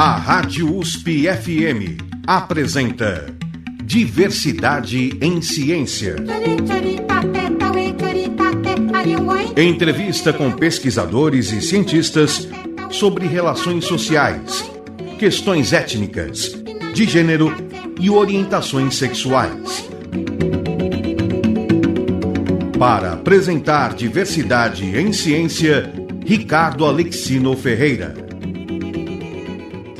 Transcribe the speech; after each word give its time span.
A 0.00 0.12
Rádio 0.12 0.76
USP 0.76 1.24
FM 1.26 2.00
apresenta 2.24 3.34
Diversidade 3.82 5.18
em 5.20 5.42
Ciência. 5.42 6.14
Entrevista 9.56 10.32
com 10.32 10.52
pesquisadores 10.52 11.50
e 11.50 11.60
cientistas 11.60 12.48
sobre 12.92 13.26
relações 13.26 13.86
sociais, 13.86 14.70
questões 15.18 15.72
étnicas, 15.72 16.52
de 16.94 17.04
gênero 17.04 17.52
e 17.98 18.08
orientações 18.08 18.94
sexuais. 18.94 19.84
Para 22.78 23.14
apresentar 23.14 23.94
diversidade 23.94 24.96
em 24.96 25.12
ciência, 25.12 25.92
Ricardo 26.24 26.84
Alexino 26.84 27.56
Ferreira. 27.56 28.27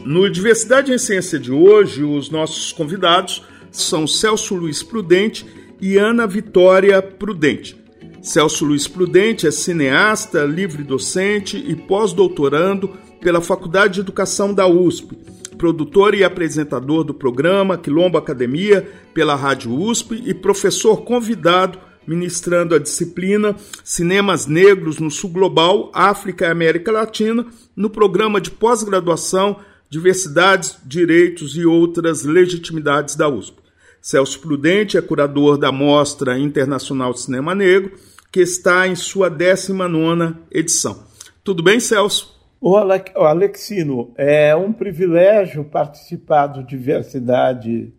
No 0.08 0.30
Diversidade 0.30 0.90
em 0.90 0.96
Ciência 0.96 1.38
de 1.38 1.52
hoje, 1.52 2.02
os 2.02 2.30
nossos 2.30 2.72
convidados 2.72 3.44
são 3.70 4.06
Celso 4.06 4.54
Luiz 4.54 4.82
Prudente 4.82 5.44
e 5.78 5.98
Ana 5.98 6.26
Vitória 6.26 7.02
Prudente. 7.02 7.76
Celso 8.22 8.64
Luiz 8.64 8.88
Prudente 8.88 9.46
é 9.46 9.50
cineasta, 9.50 10.46
livre 10.46 10.82
docente 10.82 11.58
e 11.58 11.76
pós-doutorando 11.76 12.88
pela 13.20 13.42
Faculdade 13.42 13.96
de 13.96 14.00
Educação 14.00 14.54
da 14.54 14.66
USP, 14.66 15.14
produtor 15.58 16.14
e 16.14 16.24
apresentador 16.24 17.04
do 17.04 17.12
programa 17.12 17.76
Quilombo 17.76 18.16
Academia 18.16 18.88
pela 19.12 19.34
Rádio 19.34 19.78
USP 19.78 20.22
e 20.24 20.32
professor 20.32 21.02
convidado 21.02 21.78
ministrando 22.06 22.74
a 22.74 22.78
disciplina 22.78 23.54
Cinemas 23.84 24.46
Negros 24.46 24.98
no 24.98 25.10
Sul 25.10 25.28
Global, 25.28 25.90
África 25.92 26.46
e 26.46 26.50
América 26.50 26.90
Latina, 26.90 27.44
no 27.76 27.90
programa 27.90 28.40
de 28.40 28.50
pós-graduação 28.50 29.58
Diversidades, 29.90 30.78
Direitos 30.84 31.56
e 31.56 31.64
Outras 31.64 32.24
Legitimidades 32.24 33.16
da 33.16 33.28
USP. 33.28 33.56
Celso 34.00 34.40
Prudente 34.40 34.96
é 34.96 35.02
curador 35.02 35.58
da 35.58 35.72
Mostra 35.72 36.38
Internacional 36.38 37.12
de 37.12 37.20
Cinema 37.20 37.54
Negro, 37.54 37.92
que 38.30 38.40
está 38.40 38.86
em 38.86 38.94
sua 38.94 39.28
19 39.28 40.36
edição. 40.50 41.04
Tudo 41.42 41.62
bem, 41.62 41.80
Celso? 41.80 42.36
O 42.60 42.76
Alexino, 42.76 44.12
é 44.16 44.54
um 44.54 44.72
privilégio 44.72 45.64
participar 45.64 46.48
do 46.48 46.62
Diversidade 46.62 47.92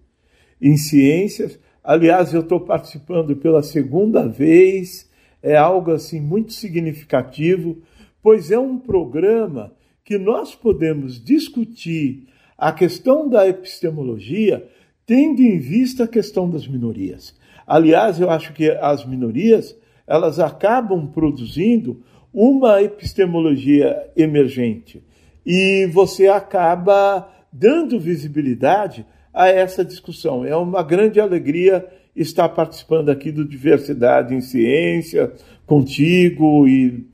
em 0.61 0.75
Ciências, 0.77 1.57
Aliás, 1.89 2.35
eu 2.35 2.41
estou 2.41 2.59
participando 2.59 3.35
pela 3.35 3.63
segunda 3.63 4.27
vez, 4.27 5.09
é 5.41 5.55
algo 5.55 5.91
assim 5.91 6.19
muito 6.19 6.53
significativo, 6.53 7.81
pois 8.21 8.51
é 8.51 8.59
um 8.59 8.77
programa 8.77 9.71
que 10.09 10.17
nós 10.17 10.55
podemos 10.55 11.23
discutir 11.23 12.25
a 12.57 12.71
questão 12.71 13.29
da 13.29 13.47
epistemologia 13.47 14.67
tendo 15.05 15.39
em 15.39 15.59
vista 15.59 16.05
a 16.05 16.07
questão 16.07 16.49
das 16.49 16.67
minorias. 16.67 17.37
Aliás, 17.67 18.19
eu 18.19 18.27
acho 18.27 18.51
que 18.53 18.71
as 18.71 19.05
minorias 19.05 19.77
elas 20.07 20.39
acabam 20.39 21.05
produzindo 21.05 22.01
uma 22.33 22.81
epistemologia 22.81 24.09
emergente 24.17 25.03
e 25.45 25.85
você 25.93 26.25
acaba 26.25 27.31
dando 27.53 27.99
visibilidade 27.99 29.05
a 29.31 29.47
essa 29.47 29.85
discussão. 29.85 30.43
É 30.43 30.55
uma 30.55 30.81
grande 30.81 31.19
alegria 31.19 31.85
estar 32.15 32.49
participando 32.49 33.09
aqui 33.09 33.31
do 33.31 33.47
Diversidade 33.47 34.33
em 34.33 34.41
Ciência, 34.41 35.31
contigo 35.67 36.67
e 36.67 37.07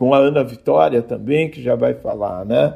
com 0.00 0.14
a 0.14 0.18
Ana 0.18 0.42
Vitória 0.42 1.02
também, 1.02 1.50
que 1.50 1.62
já 1.62 1.74
vai 1.74 1.92
falar, 1.92 2.46
né? 2.46 2.74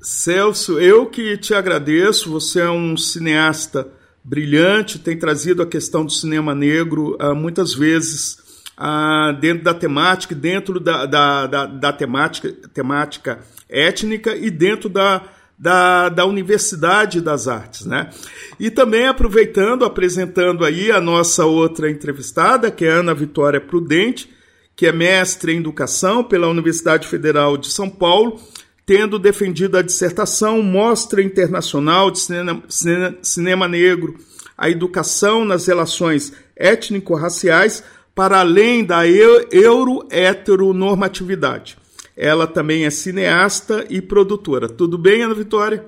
Celso, 0.00 0.80
eu 0.80 1.06
que 1.06 1.36
te 1.36 1.54
agradeço, 1.54 2.28
você 2.28 2.60
é 2.60 2.68
um 2.68 2.96
cineasta 2.96 3.86
brilhante, 4.24 4.98
tem 4.98 5.16
trazido 5.16 5.62
a 5.62 5.66
questão 5.66 6.04
do 6.04 6.10
cinema 6.10 6.56
negro 6.56 7.16
uh, 7.20 7.36
muitas 7.36 7.72
vezes 7.72 8.38
uh, 8.76 9.32
dentro 9.40 9.62
da 9.62 9.72
temática, 9.74 10.34
dentro 10.34 10.80
da, 10.80 11.06
da, 11.06 11.46
da, 11.46 11.66
da 11.66 11.92
temática, 11.92 12.52
temática 12.74 13.38
étnica 13.70 14.34
e 14.34 14.50
dentro 14.50 14.88
da, 14.88 15.22
da, 15.56 16.08
da 16.08 16.26
Universidade 16.26 17.20
das 17.20 17.46
Artes, 17.46 17.86
né? 17.86 18.10
E 18.58 18.72
também 18.72 19.06
aproveitando, 19.06 19.84
apresentando 19.84 20.64
aí 20.64 20.90
a 20.90 21.00
nossa 21.00 21.44
outra 21.44 21.88
entrevistada, 21.88 22.72
que 22.72 22.84
é 22.84 22.90
Ana 22.90 23.14
Vitória 23.14 23.60
Prudente, 23.60 24.34
que 24.76 24.86
é 24.86 24.92
mestre 24.92 25.54
em 25.54 25.58
educação 25.58 26.22
pela 26.22 26.48
Universidade 26.48 27.08
Federal 27.08 27.56
de 27.56 27.72
São 27.72 27.88
Paulo, 27.88 28.38
tendo 28.84 29.18
defendido 29.18 29.78
a 29.78 29.82
dissertação 29.82 30.62
Mostra 30.62 31.22
Internacional 31.22 32.10
de 32.10 32.18
Cinema, 32.20 32.62
Cinema, 32.68 33.16
Cinema 33.22 33.66
Negro, 33.66 34.14
a 34.56 34.70
educação 34.70 35.44
nas 35.44 35.66
relações 35.66 36.32
étnico-raciais 36.54 37.82
para 38.14 38.38
além 38.40 38.84
da 38.84 39.04
euro-heteronormatividade. 39.06 41.76
Ela 42.16 42.46
também 42.46 42.86
é 42.86 42.90
cineasta 42.90 43.84
e 43.90 44.00
produtora. 44.00 44.68
Tudo 44.68 44.96
bem, 44.96 45.22
Ana 45.22 45.34
Vitória? 45.34 45.84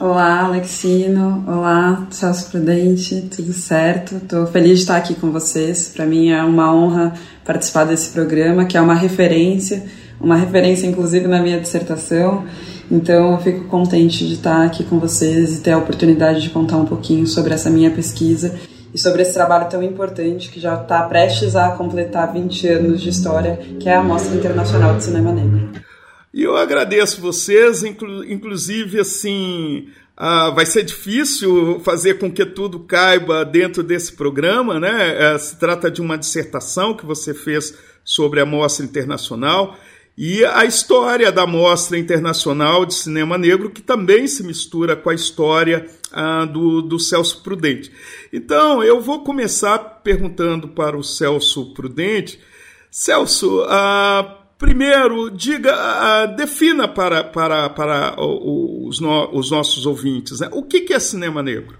Olá, 0.00 0.46
Alexino. 0.46 1.44
Olá, 1.46 2.06
Celso 2.10 2.50
Prudente. 2.50 3.28
Tudo 3.30 3.52
certo? 3.52 4.16
Estou 4.16 4.46
feliz 4.46 4.78
de 4.78 4.80
estar 4.80 4.96
aqui 4.96 5.14
com 5.14 5.30
vocês. 5.30 5.92
Para 5.94 6.06
mim 6.06 6.30
é 6.30 6.42
uma 6.42 6.74
honra 6.74 7.12
participar 7.44 7.84
desse 7.84 8.10
programa, 8.10 8.64
que 8.64 8.76
é 8.76 8.80
uma 8.80 8.94
referência, 8.94 9.84
uma 10.18 10.34
referência 10.34 10.86
inclusive 10.86 11.28
na 11.28 11.42
minha 11.42 11.60
dissertação. 11.60 12.44
Então 12.90 13.32
eu 13.32 13.38
fico 13.38 13.64
contente 13.66 14.26
de 14.26 14.34
estar 14.34 14.64
aqui 14.64 14.82
com 14.82 14.98
vocês 14.98 15.58
e 15.58 15.60
ter 15.60 15.72
a 15.72 15.78
oportunidade 15.78 16.40
de 16.40 16.50
contar 16.50 16.78
um 16.78 16.86
pouquinho 16.86 17.26
sobre 17.26 17.52
essa 17.52 17.68
minha 17.68 17.90
pesquisa 17.90 18.54
e 18.94 18.98
sobre 18.98 19.22
esse 19.22 19.34
trabalho 19.34 19.68
tão 19.68 19.82
importante 19.82 20.50
que 20.50 20.58
já 20.58 20.74
está 20.74 21.02
prestes 21.02 21.54
a 21.54 21.70
completar 21.72 22.32
20 22.32 22.66
anos 22.68 23.00
de 23.00 23.10
história, 23.10 23.60
que 23.78 23.88
é 23.90 23.94
a 23.94 24.02
Mostra 24.02 24.34
Internacional 24.34 24.96
de 24.96 25.04
Cinema 25.04 25.32
Negro. 25.32 25.91
E 26.32 26.42
eu 26.42 26.56
agradeço 26.56 27.20
vocês, 27.20 27.82
inclu 27.82 28.24
inclusive 28.24 29.00
assim, 29.00 29.88
uh, 30.18 30.54
vai 30.54 30.64
ser 30.64 30.82
difícil 30.82 31.80
fazer 31.80 32.18
com 32.18 32.32
que 32.32 32.46
tudo 32.46 32.80
caiba 32.80 33.44
dentro 33.44 33.82
desse 33.82 34.14
programa, 34.14 34.80
né? 34.80 35.34
Uh, 35.34 35.38
se 35.38 35.58
trata 35.58 35.90
de 35.90 36.00
uma 36.00 36.16
dissertação 36.16 36.94
que 36.96 37.04
você 37.04 37.34
fez 37.34 37.74
sobre 38.04 38.40
a 38.40 38.46
Mostra 38.46 38.84
Internacional 38.84 39.76
e 40.16 40.44
a 40.44 40.64
história 40.64 41.32
da 41.32 41.46
Mostra 41.46 41.98
Internacional 41.98 42.84
de 42.84 42.94
Cinema 42.94 43.38
Negro, 43.38 43.70
que 43.70 43.80
também 43.80 44.26
se 44.26 44.42
mistura 44.42 44.94
com 44.94 45.08
a 45.08 45.14
história 45.14 45.86
ah, 46.12 46.44
do, 46.44 46.82
do 46.82 46.98
Celso 46.98 47.42
Prudente. 47.42 47.90
Então, 48.30 48.82
eu 48.82 49.00
vou 49.00 49.24
começar 49.24 49.78
perguntando 49.78 50.68
para 50.68 50.96
o 50.96 51.02
Celso 51.02 51.72
Prudente. 51.72 52.38
Celso, 52.90 53.64
ah, 53.68 54.41
primeiro, 54.62 55.28
diga, 55.28 55.74
ah, 55.74 56.26
defina 56.26 56.86
para, 56.86 57.24
para, 57.24 57.68
para 57.68 58.14
os, 58.16 59.00
no, 59.00 59.36
os 59.36 59.50
nossos 59.50 59.86
ouvintes 59.86 60.38
né? 60.38 60.48
o 60.52 60.62
que, 60.62 60.82
que 60.82 60.94
é 60.94 61.00
cinema 61.00 61.42
negro. 61.42 61.76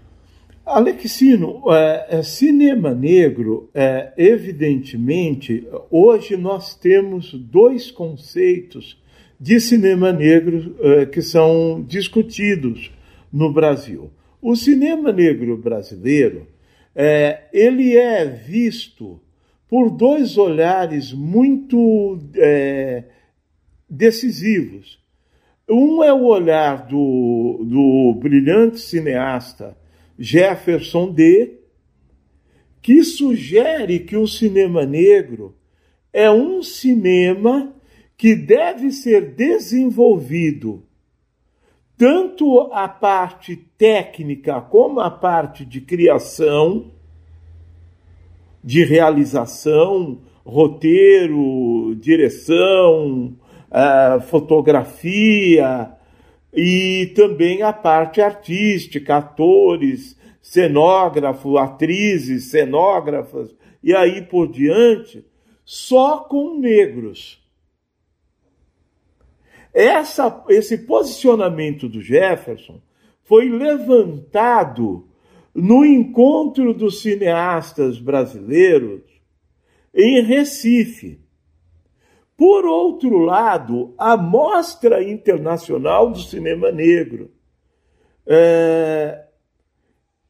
Alexino, 0.66 1.62
é, 1.72 2.18
é, 2.18 2.22
cinema 2.24 2.92
negro, 2.92 3.70
é, 3.72 4.12
evidentemente, 4.16 5.64
hoje 5.90 6.36
nós 6.36 6.74
temos 6.74 7.32
dois 7.32 7.88
conceitos 7.88 9.00
de 9.38 9.60
cinema 9.60 10.12
negro 10.12 10.76
é, 10.80 11.06
que 11.06 11.22
são 11.22 11.84
discutidos 11.86 12.90
no 13.32 13.52
Brasil. 13.52 14.10
O 14.40 14.56
cinema 14.56 15.12
negro 15.12 15.56
brasileiro, 15.56 16.48
é, 16.96 17.44
ele 17.52 17.96
é 17.96 18.26
visto 18.26 19.20
por 19.72 19.88
dois 19.88 20.36
olhares 20.36 21.14
muito 21.14 22.18
é, 22.36 23.04
decisivos. 23.88 25.02
Um 25.66 26.04
é 26.04 26.12
o 26.12 26.26
olhar 26.26 26.86
do, 26.86 27.64
do 27.64 28.20
brilhante 28.20 28.78
cineasta 28.80 29.74
Jefferson 30.18 31.10
D., 31.10 31.58
que 32.82 33.02
sugere 33.02 34.00
que 34.00 34.14
o 34.14 34.26
cinema 34.26 34.84
negro 34.84 35.56
é 36.12 36.30
um 36.30 36.62
cinema 36.62 37.74
que 38.14 38.34
deve 38.34 38.92
ser 38.92 39.34
desenvolvido 39.34 40.84
tanto 41.96 42.60
a 42.74 42.86
parte 42.86 43.56
técnica 43.78 44.60
como 44.60 45.00
a 45.00 45.10
parte 45.10 45.64
de 45.64 45.80
criação, 45.80 46.91
de 48.62 48.84
realização, 48.84 50.20
roteiro, 50.44 51.94
direção, 51.96 53.36
uh, 53.70 54.20
fotografia, 54.22 55.90
e 56.52 57.12
também 57.16 57.62
a 57.62 57.72
parte 57.72 58.20
artística, 58.20 59.16
atores, 59.16 60.16
cenógrafo, 60.40 61.56
atrizes, 61.56 62.50
cenógrafas 62.50 63.54
e 63.82 63.94
aí 63.94 64.22
por 64.22 64.48
diante, 64.48 65.24
só 65.64 66.18
com 66.18 66.58
negros. 66.58 67.42
Essa, 69.72 70.44
esse 70.50 70.78
posicionamento 70.78 71.88
do 71.88 72.02
Jefferson 72.02 72.80
foi 73.24 73.48
levantado 73.48 75.08
no 75.54 75.84
encontro 75.84 76.72
dos 76.72 77.02
cineastas 77.02 77.98
brasileiros 77.98 79.02
em 79.94 80.22
Recife. 80.22 81.20
Por 82.36 82.64
outro 82.64 83.18
lado, 83.18 83.94
a 83.98 84.16
Mostra 84.16 85.02
Internacional 85.02 86.10
do 86.10 86.18
Cinema 86.18 86.72
Negro, 86.72 87.30
é, 88.26 89.26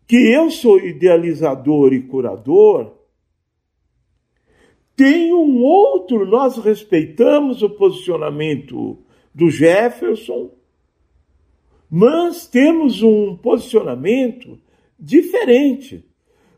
que 0.06 0.16
eu 0.16 0.50
sou 0.50 0.78
idealizador 0.78 1.92
e 1.92 2.02
curador, 2.02 2.98
tem 4.96 5.32
um 5.32 5.62
outro, 5.62 6.26
nós 6.26 6.58
respeitamos 6.58 7.62
o 7.62 7.70
posicionamento 7.70 8.98
do 9.34 9.50
Jefferson, 9.50 10.50
mas 11.88 12.46
temos 12.46 13.02
um 13.02 13.36
posicionamento 13.36 14.58
diferente. 15.02 16.08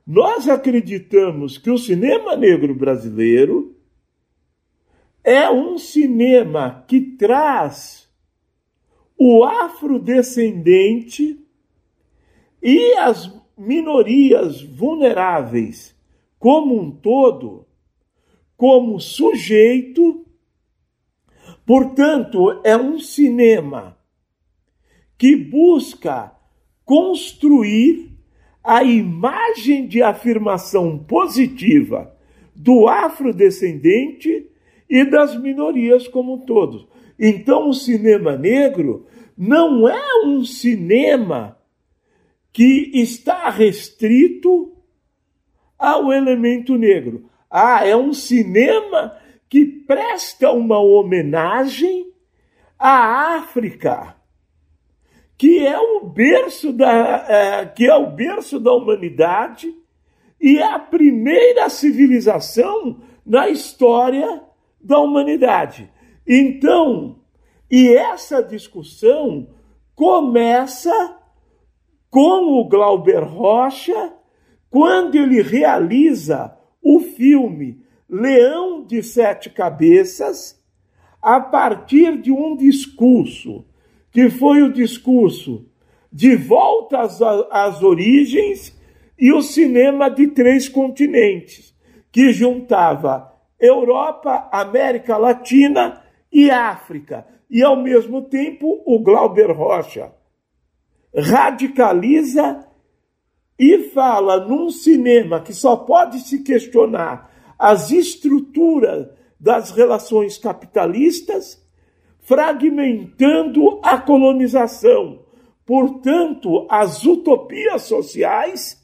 Nós 0.06 0.46
acreditamos 0.50 1.56
que 1.56 1.70
o 1.70 1.78
cinema 1.78 2.36
negro 2.36 2.74
brasileiro 2.74 3.74
é 5.24 5.50
um 5.50 5.78
cinema 5.78 6.84
que 6.86 7.00
traz 7.00 8.06
o 9.16 9.42
afrodescendente 9.44 11.40
e 12.62 12.94
as 12.98 13.32
minorias 13.56 14.60
vulneráveis 14.60 15.96
como 16.38 16.78
um 16.78 16.90
todo 16.90 17.66
como 18.58 19.00
sujeito. 19.00 20.26
Portanto, 21.64 22.60
é 22.62 22.76
um 22.76 22.98
cinema 22.98 23.96
que 25.16 25.34
busca 25.34 26.36
construir 26.84 28.13
a 28.64 28.82
imagem 28.82 29.86
de 29.86 30.02
afirmação 30.02 30.98
positiva 30.98 32.16
do 32.56 32.88
afrodescendente 32.88 34.48
e 34.88 35.04
das 35.04 35.38
minorias 35.38 36.08
como 36.08 36.34
um 36.34 36.38
todo. 36.38 36.88
Então, 37.18 37.68
o 37.68 37.74
cinema 37.74 38.36
negro 38.36 39.06
não 39.36 39.86
é 39.86 40.24
um 40.24 40.44
cinema 40.44 41.58
que 42.52 42.90
está 42.94 43.50
restrito 43.50 44.72
ao 45.78 46.10
elemento 46.10 46.76
negro. 46.76 47.28
Ah, 47.50 47.86
é 47.86 47.94
um 47.94 48.14
cinema 48.14 49.14
que 49.48 49.66
presta 49.66 50.50
uma 50.52 50.78
homenagem 50.78 52.12
à 52.78 53.36
África 53.36 54.16
que 55.36 55.66
é 55.66 55.78
o 55.78 56.06
berço 56.06 56.72
da, 56.72 57.26
é, 57.28 57.66
que 57.66 57.86
é 57.86 57.94
o 57.94 58.10
berço 58.10 58.60
da 58.60 58.72
humanidade 58.72 59.74
e 60.40 60.58
é 60.58 60.72
a 60.72 60.78
primeira 60.78 61.68
civilização 61.68 63.00
na 63.24 63.48
história 63.48 64.42
da 64.80 64.98
humanidade. 64.98 65.90
Então, 66.26 67.18
e 67.70 67.88
essa 67.88 68.42
discussão 68.42 69.48
começa 69.94 71.18
com 72.10 72.60
o 72.60 72.68
Glauber 72.68 73.24
Rocha, 73.24 74.12
quando 74.70 75.16
ele 75.16 75.42
realiza 75.42 76.56
o 76.82 77.00
filme 77.00 77.82
Leão 78.08 78.84
de 78.84 79.02
Sete 79.02 79.50
Cabeças, 79.50 80.62
a 81.20 81.40
partir 81.40 82.20
de 82.20 82.30
um 82.30 82.56
discurso 82.56 83.64
que 84.14 84.30
foi 84.30 84.62
o 84.62 84.72
discurso 84.72 85.66
de 86.10 86.36
volta 86.36 87.00
às, 87.00 87.20
às 87.20 87.82
origens 87.82 88.72
e 89.18 89.32
o 89.32 89.42
cinema 89.42 90.08
de 90.08 90.28
três 90.28 90.68
continentes, 90.68 91.74
que 92.12 92.32
juntava 92.32 93.32
Europa, 93.58 94.48
América 94.52 95.16
Latina 95.16 96.00
e 96.32 96.48
África. 96.48 97.26
E, 97.50 97.60
ao 97.60 97.74
mesmo 97.74 98.22
tempo, 98.22 98.80
o 98.86 99.00
Glauber 99.00 99.50
Rocha 99.50 100.12
radicaliza 101.12 102.64
e 103.58 103.78
fala 103.90 104.46
num 104.46 104.70
cinema 104.70 105.40
que 105.40 105.52
só 105.52 105.74
pode 105.74 106.20
se 106.20 106.44
questionar 106.44 107.32
as 107.58 107.90
estruturas 107.90 109.08
das 109.40 109.72
relações 109.72 110.38
capitalistas 110.38 111.63
fragmentando 112.24 113.78
a 113.82 113.98
colonização. 113.98 115.20
Portanto, 115.64 116.66
as 116.68 117.04
utopias 117.04 117.82
sociais 117.82 118.82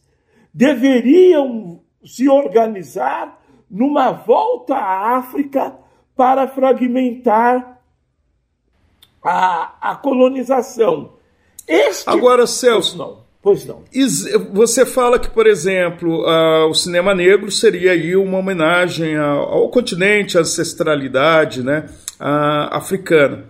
deveriam 0.53 1.81
se 2.05 2.29
organizar 2.29 3.39
numa 3.71 4.13
volta 4.13 4.75
à 4.75 5.17
África 5.19 5.75
para 6.17 6.49
fragmentar 6.49 7.81
a, 9.23 9.91
a 9.93 9.97
colonização. 9.97 11.15
Este... 11.67 12.09
Agora, 12.09 12.47
Celso, 12.47 12.97
não. 12.97 13.21
Pois 13.43 13.65
não. 13.65 13.85
Você 14.53 14.85
fala 14.85 15.19
que, 15.19 15.31
por 15.31 15.47
exemplo, 15.47 16.25
uh, 16.25 16.69
o 16.69 16.75
cinema 16.75 17.15
negro 17.15 17.51
seria 17.51 17.93
aí 17.93 18.15
uma 18.15 18.39
homenagem 18.39 19.17
ao, 19.17 19.55
ao 19.55 19.69
continente, 19.71 20.37
à 20.37 20.43
ancestralidade 20.43 21.63
né, 21.63 21.89
uh, 22.21 22.75
africana, 22.75 23.45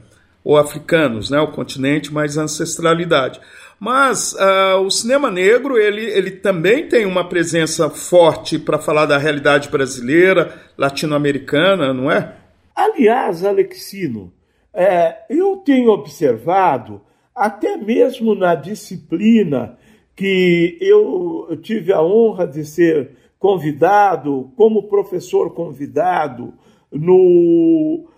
ou 0.44 0.56
africanos, 0.56 1.28
né, 1.28 1.40
o 1.40 1.52
continente, 1.52 2.12
mais 2.12 2.38
ancestralidade. 2.38 3.40
Mas 3.78 4.34
uh, 4.34 4.80
o 4.84 4.90
cinema 4.90 5.30
negro 5.30 5.78
ele, 5.78 6.04
ele 6.04 6.30
também 6.30 6.86
tem 6.88 7.06
uma 7.06 7.28
presença 7.28 7.88
forte 7.88 8.58
para 8.58 8.78
falar 8.78 9.06
da 9.06 9.18
realidade 9.18 9.68
brasileira, 9.68 10.54
latino-americana, 10.76 11.92
não 11.92 12.10
é? 12.10 12.34
Aliás, 12.76 13.44
Alexino, 13.44 14.32
é, 14.72 15.16
eu 15.28 15.56
tenho 15.56 15.90
observado, 15.90 17.00
até 17.34 17.76
mesmo 17.76 18.34
na 18.34 18.54
disciplina 18.54 19.78
que 20.14 20.76
eu 20.80 21.58
tive 21.62 21.92
a 21.92 22.02
honra 22.02 22.46
de 22.46 22.64
ser 22.64 23.12
convidado, 23.38 24.52
como 24.56 24.88
professor 24.88 25.54
convidado, 25.54 26.52
no, 26.92 28.09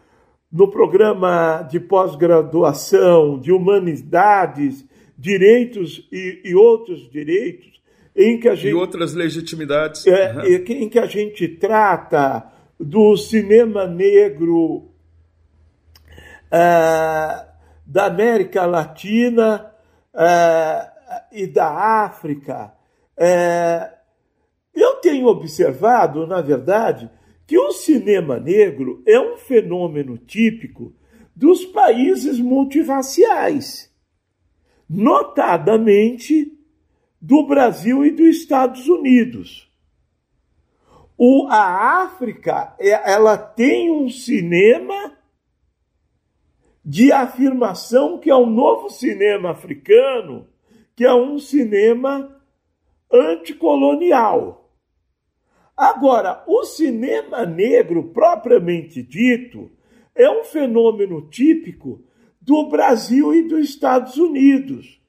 no 0.53 0.69
programa 0.71 1.63
de 1.63 1.81
pós-graduação 1.81 3.39
de 3.39 3.51
Humanidades, 3.51 4.85
Direitos 5.17 6.07
e, 6.13 6.43
e, 6.45 6.55
Outros 6.55 7.09
Direitos, 7.11 7.81
em 8.15 8.39
que 8.39 8.49
a 8.49 8.55
gente. 8.55 8.69
E 8.69 8.75
outras 8.75 9.15
legitimidades. 9.15 10.07
É, 10.07 10.33
uhum. 10.35 10.43
Em 10.69 10.89
que 10.89 10.99
a 10.99 11.07
gente 11.07 11.49
trata 11.49 12.45
do 12.79 13.17
cinema 13.17 13.87
negro 13.87 14.89
uh, 16.49 17.47
da 17.87 18.07
América 18.07 18.67
Latina. 18.67 19.73
Uh, 20.13 20.93
e 21.33 21.47
da 21.47 22.05
África, 22.05 22.73
é, 23.17 23.91
eu 24.75 24.95
tenho 24.97 25.27
observado, 25.27 26.27
na 26.27 26.41
verdade, 26.41 27.11
que 27.53 27.59
o 27.59 27.71
cinema 27.71 28.41
negro 28.41 29.03
é 29.07 29.21
um 29.21 29.37
fenômeno 29.37 30.17
típico 30.17 30.97
dos 31.37 31.67
países 31.67 32.41
multirraciais, 32.41 33.95
notadamente 34.89 36.51
do 37.21 37.47
Brasil 37.47 38.07
e 38.07 38.11
dos 38.11 38.37
Estados 38.37 38.89
Unidos. 38.89 39.71
O, 41.15 41.47
a 41.51 42.05
África 42.05 42.75
é, 42.79 43.13
ela 43.13 43.37
tem 43.37 43.91
um 43.91 44.09
cinema 44.09 45.15
de 46.83 47.13
afirmação 47.13 48.19
que 48.19 48.31
é 48.31 48.35
um 48.35 48.49
novo 48.49 48.89
cinema 48.89 49.51
africano 49.51 50.49
que 50.97 51.05
é 51.05 51.13
um 51.13 51.39
cinema 51.39 52.35
anticolonial. 53.13 54.62
Agora, 55.83 56.45
o 56.47 56.63
cinema 56.65 57.45
negro, 57.45 58.05
propriamente 58.13 59.03
dito, 59.03 59.69
é 60.15 60.31
um 60.31 60.45
fenômeno 60.45 61.29
típico 61.29 62.05
do 62.41 62.69
Brasil 62.69 63.35
e 63.35 63.43
dos 63.49 63.69
Estados 63.69 64.17
Unidos. 64.17 65.03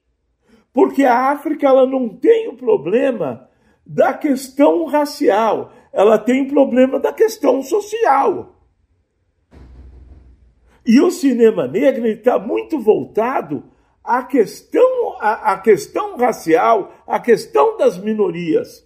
Porque 0.72 1.04
a 1.04 1.30
África 1.30 1.68
ela 1.68 1.86
não 1.86 2.08
tem 2.08 2.48
o 2.48 2.56
problema 2.56 3.48
da 3.86 4.12
questão 4.14 4.86
racial, 4.86 5.72
ela 5.92 6.18
tem 6.18 6.42
o 6.42 6.48
problema 6.48 6.98
da 6.98 7.12
questão 7.12 7.62
social. 7.62 8.60
E 10.84 11.00
o 11.00 11.08
cinema 11.12 11.68
negro 11.68 12.04
está 12.08 12.36
muito 12.36 12.80
voltado 12.80 13.62
a 14.02 14.24
questão, 14.24 15.16
a, 15.20 15.52
a 15.52 15.58
questão 15.58 16.16
racial, 16.16 16.92
a 17.06 17.20
questão 17.20 17.76
das 17.76 17.96
minorias. 17.96 18.83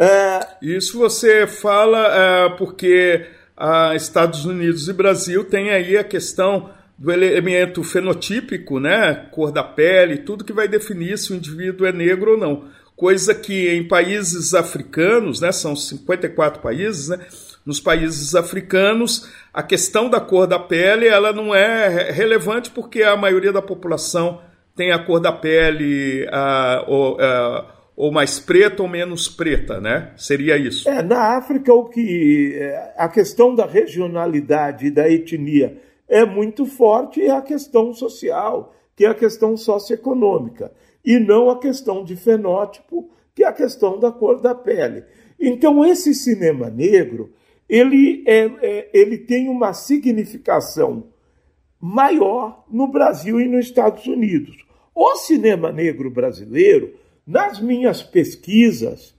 É... 0.00 0.40
Isso 0.62 0.98
você 0.98 1.46
fala 1.46 1.98
é, 1.98 2.48
porque 2.56 3.26
ah, 3.56 3.94
Estados 3.94 4.46
Unidos 4.46 4.88
e 4.88 4.92
Brasil 4.92 5.44
têm 5.44 5.70
aí 5.70 5.98
a 5.98 6.04
questão 6.04 6.70
do 6.98 7.10
elemento 7.10 7.82
fenotípico, 7.82 8.78
né, 8.78 9.14
cor 9.30 9.50
da 9.50 9.62
pele, 9.64 10.18
tudo 10.18 10.44
que 10.44 10.52
vai 10.52 10.68
definir 10.68 11.16
se 11.16 11.32
o 11.32 11.36
indivíduo 11.36 11.86
é 11.86 11.92
negro 11.92 12.32
ou 12.32 12.38
não. 12.38 12.64
Coisa 12.94 13.34
que 13.34 13.70
em 13.70 13.88
países 13.88 14.52
africanos, 14.52 15.40
né, 15.40 15.50
são 15.50 15.74
54 15.74 16.60
países, 16.60 17.08
né, 17.08 17.18
nos 17.64 17.80
países 17.80 18.34
africanos, 18.34 19.30
a 19.52 19.62
questão 19.62 20.10
da 20.10 20.20
cor 20.20 20.46
da 20.46 20.58
pele 20.58 21.06
ela 21.06 21.32
não 21.32 21.54
é 21.54 22.10
relevante 22.10 22.70
porque 22.70 23.02
a 23.02 23.16
maioria 23.16 23.52
da 23.52 23.62
população 23.62 24.42
tem 24.76 24.92
a 24.92 24.98
cor 24.98 25.20
da 25.20 25.32
pele 25.32 26.26
a, 26.30 26.84
ou, 26.86 27.18
a, 27.18 27.79
ou 28.00 28.10
mais 28.10 28.40
preta 28.40 28.82
ou 28.82 28.88
menos 28.88 29.28
preta, 29.28 29.78
né? 29.78 30.14
Seria 30.16 30.56
isso. 30.56 30.88
É, 30.88 31.02
na 31.02 31.36
África 31.36 31.70
o 31.74 31.84
que 31.84 32.54
é, 32.54 32.94
a 32.96 33.06
questão 33.10 33.54
da 33.54 33.66
regionalidade 33.66 34.86
e 34.86 34.90
da 34.90 35.06
etnia 35.06 35.78
é 36.08 36.24
muito 36.24 36.64
forte 36.64 37.20
é 37.20 37.30
a 37.30 37.42
questão 37.42 37.92
social, 37.92 38.74
que 38.96 39.04
é 39.04 39.08
a 39.08 39.14
questão 39.14 39.54
socioeconômica, 39.54 40.72
e 41.04 41.18
não 41.18 41.50
a 41.50 41.60
questão 41.60 42.02
de 42.02 42.16
fenótipo, 42.16 43.10
que 43.34 43.44
é 43.44 43.46
a 43.46 43.52
questão 43.52 44.00
da 44.00 44.10
cor 44.10 44.40
da 44.40 44.54
pele. 44.54 45.04
Então, 45.38 45.84
esse 45.84 46.14
cinema 46.14 46.70
negro, 46.70 47.34
ele, 47.68 48.24
é, 48.26 48.50
é, 48.62 48.90
ele 48.94 49.18
tem 49.18 49.46
uma 49.46 49.74
significação 49.74 51.04
maior 51.78 52.64
no 52.70 52.88
Brasil 52.88 53.38
e 53.38 53.46
nos 53.46 53.66
Estados 53.66 54.06
Unidos. 54.06 54.56
O 54.94 55.16
cinema 55.16 55.70
negro 55.70 56.10
brasileiro, 56.10 56.94
nas 57.30 57.60
minhas 57.60 58.02
pesquisas, 58.02 59.16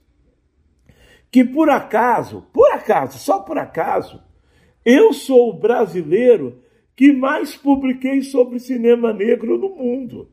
que 1.30 1.42
por 1.42 1.70
acaso, 1.70 2.46
por 2.52 2.70
acaso, 2.72 3.18
só 3.18 3.40
por 3.40 3.56
acaso, 3.56 4.22
eu 4.84 5.14
sou 5.14 5.48
o 5.48 5.58
brasileiro 5.58 6.62
que 6.94 7.10
mais 7.10 7.56
publiquei 7.56 8.20
sobre 8.20 8.58
cinema 8.58 9.14
negro 9.14 9.56
no 9.56 9.70
mundo. 9.70 10.30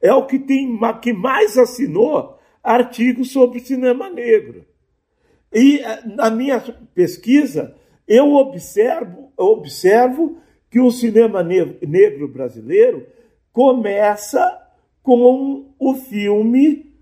É 0.00 0.10
o 0.14 0.24
que 0.24 0.38
tem 0.38 0.78
que 1.02 1.12
mais 1.12 1.58
assinou 1.58 2.38
artigos 2.64 3.30
sobre 3.30 3.60
cinema 3.60 4.08
negro. 4.08 4.64
E 5.52 5.80
eh, 5.80 6.02
na 6.06 6.30
minha 6.30 6.58
pesquisa 6.94 7.76
eu 8.08 8.32
observo, 8.32 9.30
eu 9.38 9.44
observo 9.44 10.38
que 10.70 10.80
o 10.80 10.90
cinema 10.90 11.42
negro 11.42 12.26
brasileiro 12.26 13.06
começa 13.52 14.69
com 15.02 15.74
o 15.78 15.94
filme 15.94 16.92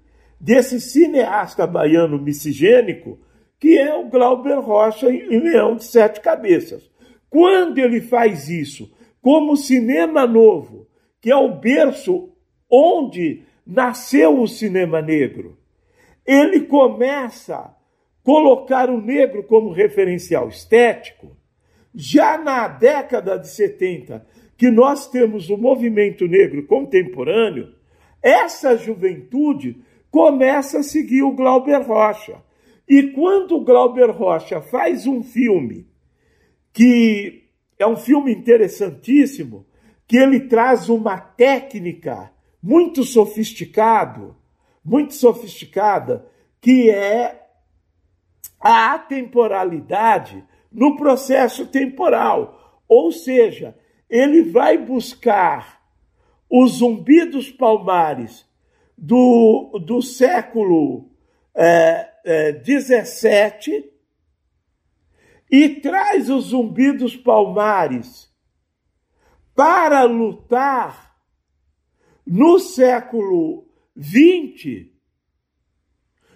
desse 0.40 0.80
cineasta 0.80 1.66
baiano 1.66 2.18
miscigênico 2.18 3.18
que 3.58 3.76
é 3.76 3.94
o 3.94 4.08
Glauber 4.08 4.60
Rocha 4.60 5.10
em 5.10 5.40
Leão 5.40 5.76
de 5.76 5.84
Sete 5.84 6.20
Cabeças. 6.20 6.88
Quando 7.28 7.78
ele 7.78 8.00
faz 8.00 8.48
isso, 8.48 8.92
como 9.20 9.56
cinema 9.56 10.26
novo, 10.26 10.86
que 11.20 11.30
é 11.30 11.36
o 11.36 11.56
berço 11.56 12.30
onde 12.70 13.42
nasceu 13.66 14.40
o 14.40 14.46
cinema 14.46 15.02
negro, 15.02 15.58
ele 16.24 16.60
começa 16.60 17.56
a 17.56 17.74
colocar 18.22 18.88
o 18.88 19.00
negro 19.00 19.42
como 19.42 19.72
referencial 19.72 20.48
estético. 20.48 21.36
Já 21.94 22.38
na 22.38 22.68
década 22.68 23.38
de 23.38 23.48
70, 23.48 24.24
que 24.56 24.70
nós 24.70 25.08
temos 25.08 25.50
o 25.50 25.56
movimento 25.56 26.26
negro 26.26 26.66
contemporâneo, 26.66 27.74
essa 28.28 28.76
juventude 28.76 29.82
começa 30.10 30.80
a 30.80 30.82
seguir 30.82 31.22
o 31.22 31.32
Glauber 31.32 31.80
Rocha. 31.82 32.42
E 32.86 33.08
quando 33.12 33.56
o 33.56 33.64
Glauber 33.64 34.10
Rocha 34.10 34.60
faz 34.60 35.06
um 35.06 35.22
filme 35.22 35.86
que 36.72 37.44
é 37.78 37.86
um 37.86 37.96
filme 37.96 38.32
interessantíssimo, 38.32 39.66
que 40.06 40.16
ele 40.16 40.40
traz 40.40 40.88
uma 40.88 41.18
técnica 41.18 42.30
muito 42.62 43.04
sofisticado, 43.04 44.36
muito 44.84 45.14
sofisticada, 45.14 46.26
que 46.60 46.90
é 46.90 47.46
a 48.60 48.94
atemporalidade 48.94 50.44
no 50.70 50.96
processo 50.96 51.66
temporal. 51.66 52.82
Ou 52.88 53.12
seja, 53.12 53.76
ele 54.08 54.42
vai 54.42 54.78
buscar 54.78 55.77
os 56.50 56.78
zumbidos 56.78 57.50
palmares 57.50 58.46
do, 58.96 59.78
do 59.84 60.00
século 60.02 61.10
é, 61.54 62.10
é, 62.24 62.52
17 62.52 63.92
e 65.50 65.68
traz 65.68 66.28
os 66.28 66.46
zumbidos 66.46 67.16
palmares 67.16 68.28
para 69.54 70.04
lutar 70.04 71.16
no 72.26 72.58
século 72.58 73.66
XX, 73.98 74.86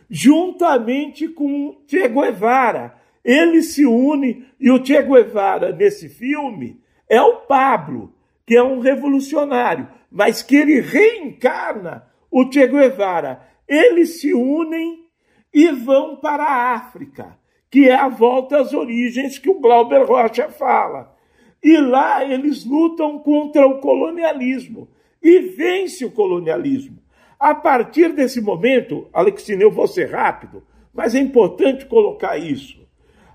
juntamente 0.08 1.28
com 1.28 1.84
Che 1.86 2.08
Guevara. 2.08 3.00
Ele 3.24 3.62
se 3.62 3.84
une 3.86 4.46
e 4.58 4.70
o 4.70 4.84
Che 4.84 5.02
Guevara, 5.02 5.72
nesse 5.72 6.08
filme, 6.08 6.82
é 7.08 7.20
o 7.20 7.42
Pablo, 7.42 8.12
que 8.44 8.56
é 8.56 8.62
um 8.62 8.80
revolucionário, 8.80 9.88
mas 10.12 10.42
que 10.42 10.56
ele 10.56 10.80
reencarna 10.80 12.06
o 12.30 12.50
Che 12.50 12.66
Guevara. 12.66 13.48
Eles 13.66 14.20
se 14.20 14.34
unem 14.34 15.06
e 15.52 15.70
vão 15.72 16.16
para 16.16 16.44
a 16.44 16.74
África 16.74 17.40
que 17.72 17.88
é 17.88 17.94
a 17.94 18.06
volta 18.06 18.58
às 18.58 18.74
origens 18.74 19.38
que 19.38 19.48
o 19.48 19.58
Glauber 19.58 20.04
Rocha 20.04 20.50
fala. 20.50 21.16
E 21.62 21.78
lá 21.78 22.22
eles 22.22 22.66
lutam 22.66 23.18
contra 23.20 23.66
o 23.66 23.78
colonialismo 23.78 24.90
e 25.22 25.38
vence 25.40 26.04
o 26.04 26.10
colonialismo. 26.10 26.98
A 27.40 27.54
partir 27.54 28.12
desse 28.12 28.42
momento, 28.42 29.08
Alexine, 29.10 29.62
eu 29.62 29.70
vou 29.70 29.86
ser 29.86 30.10
rápido, 30.10 30.62
mas 30.92 31.14
é 31.14 31.18
importante 31.18 31.86
colocar 31.86 32.36
isso. 32.36 32.86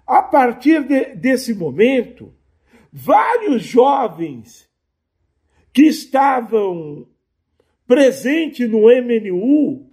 A 0.05 0.21
partir 0.21 0.83
de, 0.83 1.15
desse 1.15 1.55
momento, 1.55 2.31
vários 2.93 3.63
jovens 3.63 4.66
que 5.77 5.83
estavam 5.83 7.05
presentes 7.85 8.67
no 8.67 8.87
MNU. 8.87 9.85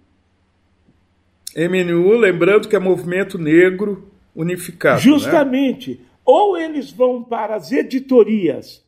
MNU, 1.55 2.17
lembrando 2.17 2.67
que 2.67 2.75
é 2.75 2.79
movimento 2.79 3.37
negro 3.37 4.11
unificado. 4.35 4.95
Né? 4.95 5.01
Justamente. 5.03 5.91
Né? 5.91 5.97
Ou 6.25 6.57
eles 6.57 6.89
vão 6.89 7.23
para 7.23 7.53
as 7.53 7.71
editorias 7.71 8.83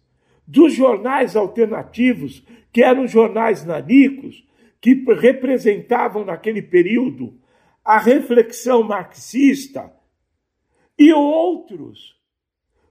dos 0.48 0.74
jornais 0.74 1.36
alternativos, 1.36 2.44
que 2.74 2.82
eram 2.82 3.08
jornais 3.08 3.64
nanicos, 3.64 4.44
que 4.82 4.96
representavam 5.22 6.26
naquele 6.26 6.64
período 6.64 7.40
a 7.86 8.00
reflexão 8.00 8.82
marxista, 8.82 9.94
e 10.98 11.14
outros 11.14 12.18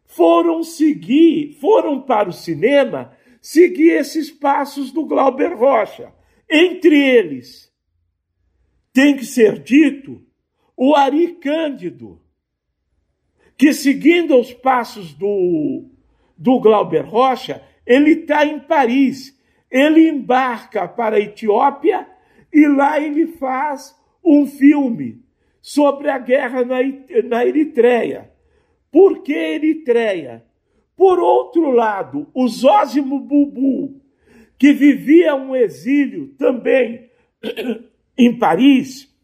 foram 0.05 0.63
seguir, 0.63 1.55
foram 1.61 2.01
para 2.01 2.29
o 2.29 2.33
cinema 2.33 3.16
seguir 3.47 3.91
esses 3.93 4.29
passos 4.29 4.91
do 4.91 5.07
Glauber 5.07 5.57
Rocha. 5.57 6.13
Entre 6.51 6.99
eles, 7.01 7.73
tem 8.93 9.17
que 9.17 9.25
ser 9.25 9.61
dito 9.61 10.21
o 10.77 10.97
Ari 10.97 11.35
Cândido, 11.35 12.21
que 13.57 13.73
seguindo 13.73 14.37
os 14.37 14.53
passos 14.53 15.15
do, 15.15 15.89
do 16.37 16.59
Glauber 16.59 17.07
Rocha, 17.07 17.63
ele 17.87 18.23
está 18.23 18.45
em 18.45 18.59
Paris. 18.59 19.39
Ele 19.71 20.09
embarca 20.09 20.89
para 20.89 21.15
a 21.15 21.21
Etiópia 21.21 22.05
e 22.53 22.67
lá 22.67 22.99
ele 22.99 23.29
faz 23.29 23.97
um 24.25 24.45
filme 24.45 25.23
sobre 25.63 26.11
a 26.11 26.19
guerra 26.19 26.65
na, 26.65 26.79
na 27.29 27.47
Eritreia. 27.47 28.29
Por 28.91 29.23
que 29.23 29.33
Eritreia? 29.33 30.45
Por 30.97 31.19
outro 31.19 31.71
lado, 31.71 32.27
o 32.33 32.49
Zósimo 32.49 33.21
Bubu, 33.21 34.01
que 34.59 34.73
vivia 34.73 35.35
um 35.35 35.55
exílio 35.55 36.29
também 36.39 37.11
em 38.17 38.39
Paris, 38.39 39.15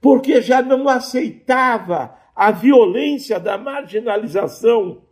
porque 0.00 0.40
já 0.40 0.62
não 0.62 0.88
aceitava 0.88 2.16
a 2.34 2.50
violência 2.50 3.38
da 3.38 3.58
marginalização 3.58 5.02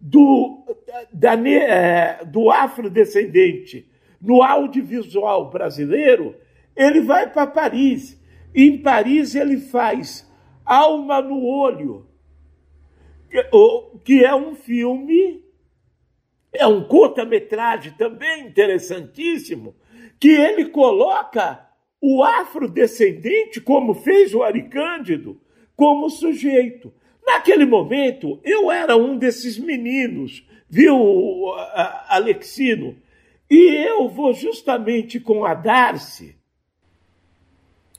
do, 0.00 0.64
da, 1.12 1.34
é, 1.34 2.24
do 2.24 2.50
afrodescendente 2.50 3.90
no 4.20 4.42
audiovisual 4.42 5.50
brasileiro, 5.50 6.36
ele 6.76 7.00
vai 7.00 7.30
para 7.30 7.46
Paris. 7.46 8.20
Em 8.54 8.78
Paris 8.78 9.34
ele 9.34 9.58
faz 9.58 10.28
Alma 10.64 11.20
no 11.20 11.44
Olho, 11.44 12.07
que 14.04 14.24
é 14.24 14.34
um 14.34 14.54
filme, 14.54 15.42
é 16.52 16.66
um 16.66 16.84
curta-metragem 16.84 17.92
também 17.92 18.46
interessantíssimo, 18.46 19.76
que 20.18 20.30
ele 20.30 20.66
coloca 20.66 21.66
o 22.00 22.22
afrodescendente, 22.22 23.60
como 23.60 23.94
fez 23.94 24.34
o 24.34 24.42
Ari 24.42 24.68
Cândido, 24.68 25.40
como 25.76 26.08
sujeito. 26.08 26.92
Naquele 27.24 27.66
momento, 27.66 28.40
eu 28.42 28.70
era 28.70 28.96
um 28.96 29.18
desses 29.18 29.58
meninos, 29.58 30.46
viu, 30.68 31.52
Alexino? 32.08 32.96
E 33.50 33.74
eu 33.74 34.08
vou 34.08 34.32
justamente 34.32 35.18
com 35.20 35.44
a 35.44 35.54
Darcy. 35.54 36.36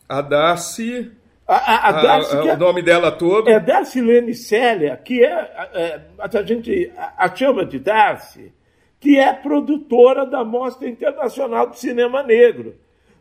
A 0.08 0.22
Darcy. 0.22 1.12
A, 1.50 1.56
a, 1.56 1.90
a 1.90 1.92
Darcy 2.04 2.38
a, 2.38 2.46
é, 2.46 2.54
o 2.54 2.58
nome 2.58 2.84
dela 2.84 3.12
todo? 3.12 3.50
É 3.50 3.60
Darcy 3.60 4.00
Lene 4.00 4.36
Célia, 4.36 4.96
que 4.98 5.24
é, 5.24 5.32
é, 5.74 6.02
a 6.20 6.44
gente 6.44 6.92
a 6.96 7.36
chama 7.36 7.66
de 7.66 7.80
Darcy, 7.80 8.54
que 9.00 9.18
é 9.18 9.34
produtora 9.34 10.28
da 10.28 10.44
Mostra 10.44 10.88
Internacional 10.88 11.72
de 11.72 11.80
Cinema 11.80 12.22
Negro. 12.22 12.76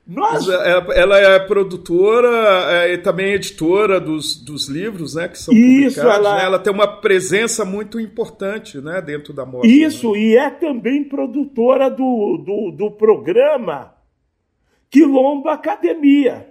Nós... 0.07 0.47
É, 0.47 1.01
ela 1.01 1.19
é 1.19 1.39
produtora 1.39 2.29
é, 2.71 2.93
e 2.93 2.99
também 2.99 3.33
editora 3.33 3.99
dos, 3.99 4.37
dos 4.37 4.69
livros 4.69 5.15
né, 5.15 5.29
que 5.29 5.39
são 5.39 5.55
Isso, 5.55 5.97
publicados. 5.97 6.27
Ela... 6.27 6.37
Né? 6.37 6.45
ela 6.45 6.59
tem 6.59 6.73
uma 6.73 7.01
presença 7.01 7.65
muito 7.65 7.99
importante 7.99 8.79
né, 8.79 9.01
dentro 9.01 9.33
da 9.33 9.47
mostra. 9.47 9.71
Isso, 9.71 10.13
né? 10.13 10.19
e 10.19 10.37
é 10.37 10.51
também 10.51 11.05
produtora 11.05 11.89
do, 11.89 12.43
do, 12.45 12.71
do 12.77 12.91
programa 12.91 13.95
Quilombo 14.91 15.49
Academia, 15.49 16.48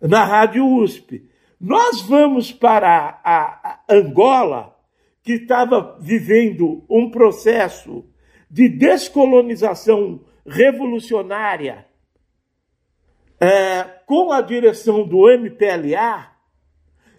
na 0.00 0.24
Rádio 0.24 0.66
USP. 0.66 1.28
Nós 1.60 2.00
vamos 2.00 2.52
para 2.52 3.20
a, 3.22 3.80
Angola, 3.88 4.76
que 5.22 5.32
estava 5.32 5.98
vivendo 6.00 6.84
um 6.88 7.10
processo 7.10 8.04
de 8.50 8.68
descolonização 8.68 10.24
revolucionária 10.46 11.86
é, 13.38 13.84
com 14.06 14.32
a 14.32 14.40
direção 14.40 15.06
do 15.06 15.30
MPLA, 15.30 16.30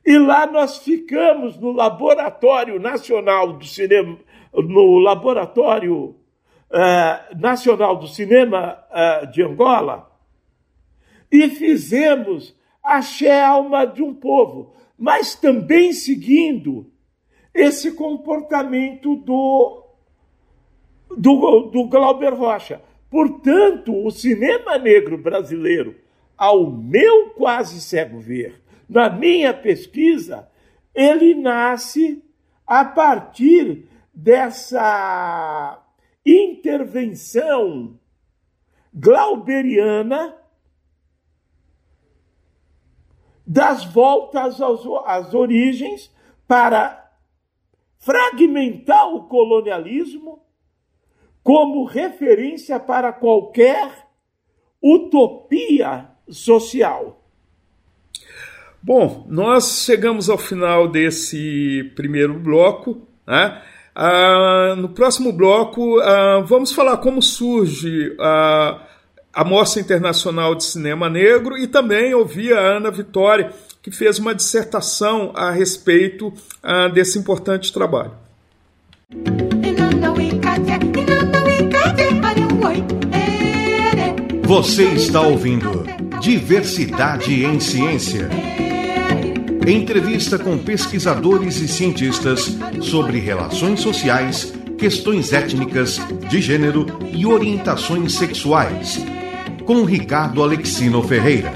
e 0.04 0.18
lá 0.18 0.48
nós 0.48 0.80
ficamos 0.80 1.58
no 1.58 1.72
Laboratório 1.72 2.80
Nacional 2.80 3.54
do 3.54 3.66
Cinema, 3.66 4.18
no 4.54 4.98
Laboratório 4.98 6.16
é, 6.72 7.36
Nacional 7.36 7.96
do 7.96 8.08
Cinema 8.08 8.84
é, 8.92 9.26
de 9.28 9.44
Angola, 9.44 10.12
e 11.32 11.48
fizemos 11.50 12.56
a 12.84 13.02
Alma 13.48 13.86
de 13.86 14.02
um 14.02 14.14
povo, 14.14 14.74
mas 14.98 15.36
também 15.36 15.94
seguindo 15.94 16.92
esse 17.54 17.92
comportamento 17.92 19.16
do, 19.16 19.84
do, 21.18 21.62
do 21.72 21.88
Glauber 21.88 22.34
Rocha. 22.34 22.82
Portanto, 23.10 23.94
o 24.06 24.10
cinema 24.10 24.78
negro 24.78 25.18
brasileiro 25.18 25.96
ao 26.38 26.72
meu 26.72 27.30
quase 27.32 27.82
cego 27.82 28.20
ver, 28.20 28.62
na 28.90 29.10
minha 29.10 29.54
pesquisa, 29.54 30.50
ele 30.94 31.36
nasce 31.36 32.24
a 32.66 32.84
partir 32.84 33.86
dessa 34.14 35.80
intervenção 36.26 38.00
glauberiana 38.94 40.36
das 43.52 43.84
voltas 43.84 44.62
às 45.06 45.34
origens 45.34 46.10
para 46.48 47.12
fragmentar 48.00 49.14
o 49.14 49.24
colonialismo 49.24 50.42
como 51.44 51.84
referência 51.84 52.80
para 52.80 53.12
qualquer 53.12 54.08
utopia 54.82 56.08
social. 56.30 57.22
Bom, 58.82 59.26
nós 59.28 59.84
chegamos 59.84 60.30
ao 60.30 60.38
final 60.38 60.88
desse 60.88 61.92
primeiro 61.94 62.40
bloco. 62.40 63.06
Né? 63.28 63.62
Ah, 63.94 64.76
no 64.78 64.88
próximo 64.88 65.34
bloco, 65.34 66.00
ah, 66.00 66.42
vamos 66.48 66.72
falar 66.72 66.98
como 67.00 67.22
surge 67.22 68.16
a, 68.18 68.88
a 69.34 69.44
Mostra 69.44 69.82
Internacional 69.82 70.56
de 70.56 70.64
Cinema 70.64 71.10
Negro 71.10 71.58
e 71.58 71.68
também 71.68 72.14
ouvir 72.14 72.54
a 72.54 72.60
Ana 72.60 72.92
Vitória, 72.92 73.52
que 73.82 73.92
fez 73.92 74.20
uma 74.20 74.36
dissertação 74.36 75.32
a 75.36 75.52
respeito 75.52 76.34
ah, 76.62 76.88
desse 76.88 77.18
importante 77.18 77.72
trabalho. 77.72 78.12
Você 84.44 84.84
está 84.84 85.22
ouvindo 85.22 85.86
Diversidade 86.20 87.46
em 87.46 87.60
Ciência. 87.60 88.30
Entrevista 89.66 90.38
com 90.38 90.58
pesquisadores 90.58 91.62
e 91.62 91.68
cientistas 91.68 92.58
sobre 92.82 93.20
relações 93.20 93.80
sociais, 93.80 94.54
questões 94.78 95.32
étnicas, 95.32 96.00
de 96.30 96.42
gênero 96.42 96.86
e 97.14 97.26
orientações 97.26 98.14
sexuais. 98.14 99.00
Com 99.72 99.86
Ricardo 99.86 100.44
Alexino 100.44 101.02
Ferreira. 101.02 101.54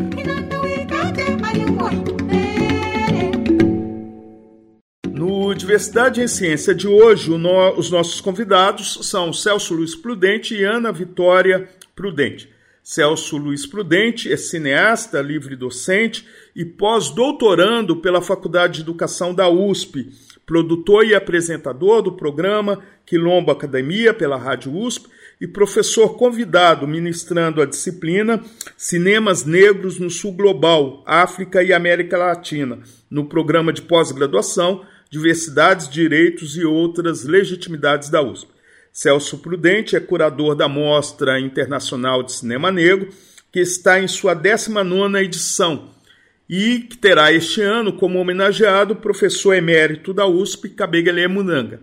No 5.11 5.53
Diversidade 5.53 6.21
em 6.21 6.27
Ciência 6.29 6.73
de 6.73 6.87
hoje, 6.87 7.29
os 7.75 7.91
nossos 7.91 8.21
convidados 8.21 8.99
são 9.01 9.33
Celso 9.33 9.73
Luiz 9.73 9.95
Prudente 9.95 10.55
e 10.55 10.63
Ana 10.63 10.93
Vitória 10.93 11.67
Prudente. 11.93 12.49
Celso 12.81 13.35
Luiz 13.35 13.65
Prudente 13.65 14.31
é 14.31 14.37
cineasta, 14.37 15.21
livre 15.21 15.57
docente 15.57 16.25
e 16.55 16.63
pós-doutorando 16.63 17.97
pela 17.97 18.21
Faculdade 18.21 18.75
de 18.75 18.81
Educação 18.83 19.35
da 19.35 19.49
USP, 19.49 20.09
produtor 20.45 21.05
e 21.05 21.13
apresentador 21.13 22.01
do 22.01 22.13
programa 22.13 22.81
Quilombo 23.05 23.51
Academia 23.51 24.13
pela 24.13 24.37
Rádio 24.37 24.73
USP 24.73 25.09
e 25.39 25.47
professor 25.47 26.17
convidado 26.17 26.87
ministrando 26.87 27.61
a 27.61 27.65
disciplina 27.65 28.43
Cinemas 28.77 29.45
Negros 29.45 29.99
no 29.99 30.09
Sul 30.09 30.31
Global, 30.31 31.03
África 31.05 31.61
e 31.61 31.73
América 31.73 32.17
Latina, 32.17 32.79
no 33.09 33.25
programa 33.25 33.73
de 33.73 33.81
pós-graduação 33.81 34.85
Diversidades, 35.09 35.87
Direitos 35.87 36.57
e 36.57 36.65
Outras 36.65 37.23
Legitimidades 37.23 38.09
da 38.09 38.21
USP. 38.21 38.49
Celso 38.91 39.37
Prudente 39.39 39.95
é 39.95 39.99
curador 39.99 40.55
da 40.55 40.67
Mostra 40.67 41.39
Internacional 41.39 42.23
de 42.23 42.31
Cinema 42.31 42.71
Negro, 42.71 43.09
que 43.51 43.59
está 43.59 43.99
em 43.99 44.07
sua 44.07 44.33
19 44.33 45.17
edição 45.19 45.89
e 46.49 46.79
que 46.79 46.97
terá 46.97 47.31
este 47.31 47.61
ano 47.61 47.93
como 47.93 48.19
homenageado 48.19 48.93
o 48.93 48.97
professor 48.97 49.53
emérito 49.53 50.13
da 50.13 50.27
USP, 50.27 50.69
Kabegele 50.69 51.27
Munanga. 51.27 51.79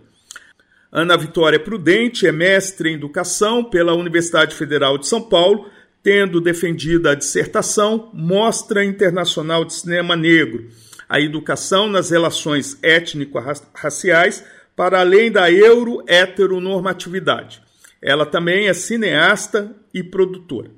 Ana 0.95 1.17
Vitória 1.17 1.59
Prudente 1.59 2.27
é 2.27 2.31
mestre 2.31 2.91
em 2.91 2.93
Educação 2.93 3.63
pela 3.63 3.95
Universidade 3.95 4.53
Federal 4.53 4.99
de 4.99 5.07
São 5.07 5.23
Paulo, 5.23 5.67
tendo 6.03 6.39
defendido 6.39 7.09
a 7.09 7.15
dissertação 7.15 8.11
Mostra 8.13 8.85
Internacional 8.85 9.65
de 9.65 9.73
Cinema 9.73 10.15
Negro, 10.15 10.69
a 11.09 11.19
educação 11.19 11.87
nas 11.87 12.11
relações 12.11 12.77
étnico-raciais 12.83 14.45
para 14.75 14.99
além 14.99 15.31
da 15.31 15.51
euro-heteronormatividade. 15.51 17.63
Ela 17.99 18.27
também 18.27 18.67
é 18.67 18.73
cineasta 18.75 19.75
e 19.91 20.03
produtora. 20.03 20.69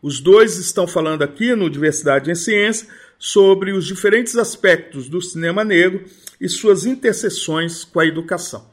Os 0.00 0.20
dois 0.20 0.56
estão 0.56 0.86
falando 0.86 1.22
aqui 1.22 1.52
no 1.56 1.68
Diversidade 1.68 2.30
em 2.30 2.36
Ciência 2.36 2.86
sobre 3.18 3.72
os 3.72 3.84
diferentes 3.84 4.36
aspectos 4.36 5.08
do 5.08 5.20
cinema 5.20 5.64
negro 5.64 6.04
e 6.40 6.48
suas 6.48 6.86
interseções 6.86 7.82
com 7.82 7.98
a 7.98 8.06
educação. 8.06 8.72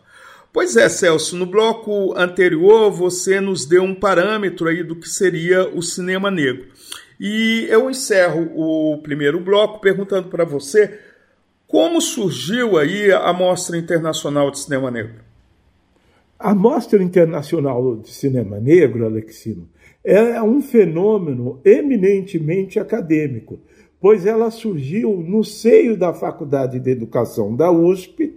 Pois 0.53 0.75
é, 0.75 0.89
Celso, 0.89 1.37
no 1.37 1.45
bloco 1.45 2.13
anterior 2.17 2.91
você 2.91 3.39
nos 3.39 3.65
deu 3.65 3.83
um 3.83 3.95
parâmetro 3.95 4.67
aí 4.67 4.83
do 4.83 4.97
que 4.97 5.07
seria 5.07 5.69
o 5.69 5.81
cinema 5.81 6.29
negro. 6.29 6.67
E 7.17 7.67
eu 7.69 7.89
encerro 7.89 8.51
o 8.53 9.01
primeiro 9.01 9.39
bloco 9.39 9.79
perguntando 9.79 10.27
para 10.27 10.43
você 10.43 10.99
como 11.67 12.01
surgiu 12.01 12.77
aí 12.77 13.13
a 13.13 13.31
Mostra 13.31 13.77
Internacional 13.77 14.51
de 14.51 14.59
Cinema 14.59 14.91
Negro? 14.91 15.21
A 16.37 16.53
Mostra 16.53 17.01
Internacional 17.01 17.95
de 17.95 18.11
Cinema 18.11 18.59
Negro, 18.59 19.05
Alexino, 19.05 19.69
é 20.03 20.43
um 20.43 20.61
fenômeno 20.61 21.61
eminentemente 21.63 22.77
acadêmico, 22.77 23.57
pois 24.01 24.25
ela 24.25 24.51
surgiu 24.51 25.15
no 25.15 25.45
seio 25.45 25.95
da 25.95 26.13
Faculdade 26.13 26.77
de 26.77 26.89
Educação 26.89 27.55
da 27.55 27.71
USP, 27.71 28.35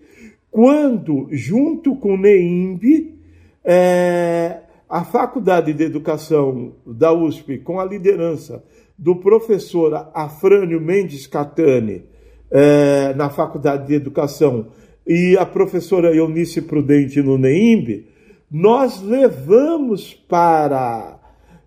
quando, 0.55 1.27
junto 1.33 1.97
com 1.97 2.14
o 2.14 2.17
NEIMB, 2.17 3.19
é, 3.64 4.61
a 4.88 5.03
Faculdade 5.03 5.73
de 5.73 5.83
Educação 5.83 6.75
da 6.87 7.12
USP, 7.12 7.59
com 7.59 7.81
a 7.81 7.85
liderança 7.85 8.62
do 8.97 9.17
professor 9.17 10.12
Afrânio 10.14 10.81
Mendes 10.81 11.27
Catani, 11.27 12.05
é, 12.53 13.12
na 13.14 13.31
Faculdade 13.31 13.88
de 13.88 13.95
Educação 13.95 14.69
e 15.05 15.37
a 15.37 15.45
professora 15.45 16.14
Eunice 16.14 16.62
Prudente 16.62 17.21
no 17.21 17.37
NEIMB, 17.37 18.07
nós 18.49 19.03
levamos 19.03 20.14
para 20.14 21.19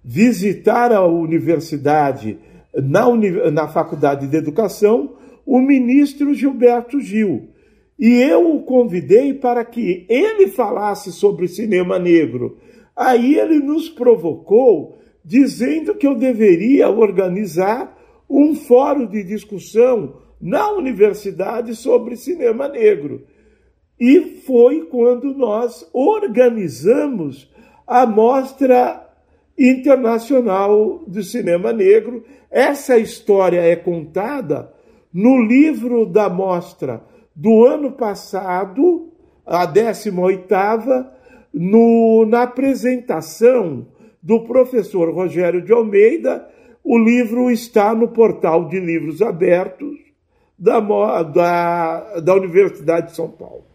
visitar 0.02 0.94
a 0.94 1.06
universidade, 1.06 2.38
na, 2.74 3.06
na 3.52 3.68
Faculdade 3.68 4.28
de 4.28 4.38
Educação, 4.38 5.18
o 5.46 5.60
ministro 5.60 6.34
Gilberto 6.34 7.02
Gil. 7.02 7.50
E 8.00 8.22
eu 8.22 8.56
o 8.56 8.64
convidei 8.64 9.34
para 9.34 9.66
que 9.66 10.06
ele 10.08 10.48
falasse 10.48 11.12
sobre 11.12 11.48
cinema 11.48 11.98
negro. 11.98 12.58
Aí 12.96 13.36
ele 13.36 13.60
nos 13.60 13.90
provocou, 13.90 15.00
dizendo 15.26 15.96
que 15.96 16.06
eu 16.06 16.16
deveria 16.16 16.90
organizar 16.90 17.98
um 18.30 18.54
fórum 18.54 19.08
de 19.08 19.24
discussão 19.24 20.18
na 20.40 20.72
universidade 20.72 21.76
sobre 21.76 22.16
cinema 22.16 22.68
negro. 22.68 23.24
E 24.00 24.42
foi 24.46 24.86
quando 24.86 25.34
nós 25.34 25.90
organizamos 25.92 27.52
a 27.88 28.06
Mostra 28.06 29.08
Internacional 29.58 31.04
do 31.08 31.24
Cinema 31.24 31.74
Negro. 31.74 32.24
Essa 32.52 33.00
história 33.00 33.60
é 33.60 33.76
contada 33.76 34.72
no 35.12 35.42
livro 35.42 36.06
da 36.06 36.30
mostra 36.30 37.02
do 37.38 37.68
ano 37.68 37.92
passado, 37.92 39.14
a 39.46 39.68
18ª, 39.68 41.08
no, 41.54 42.26
na 42.26 42.42
apresentação 42.42 43.86
do 44.22 44.40
professor 44.42 45.14
Rogério 45.14 45.64
de 45.64 45.72
Almeida, 45.72 46.50
o 46.84 46.98
livro 46.98 47.52
está 47.52 47.94
no 47.94 48.08
portal 48.08 48.68
de 48.68 48.80
livros 48.80 49.22
abertos 49.22 50.00
da, 50.58 50.80
da, 50.80 52.20
da 52.22 52.34
Universidade 52.34 53.12
de 53.12 53.16
São 53.16 53.30
Paulo. 53.30 53.66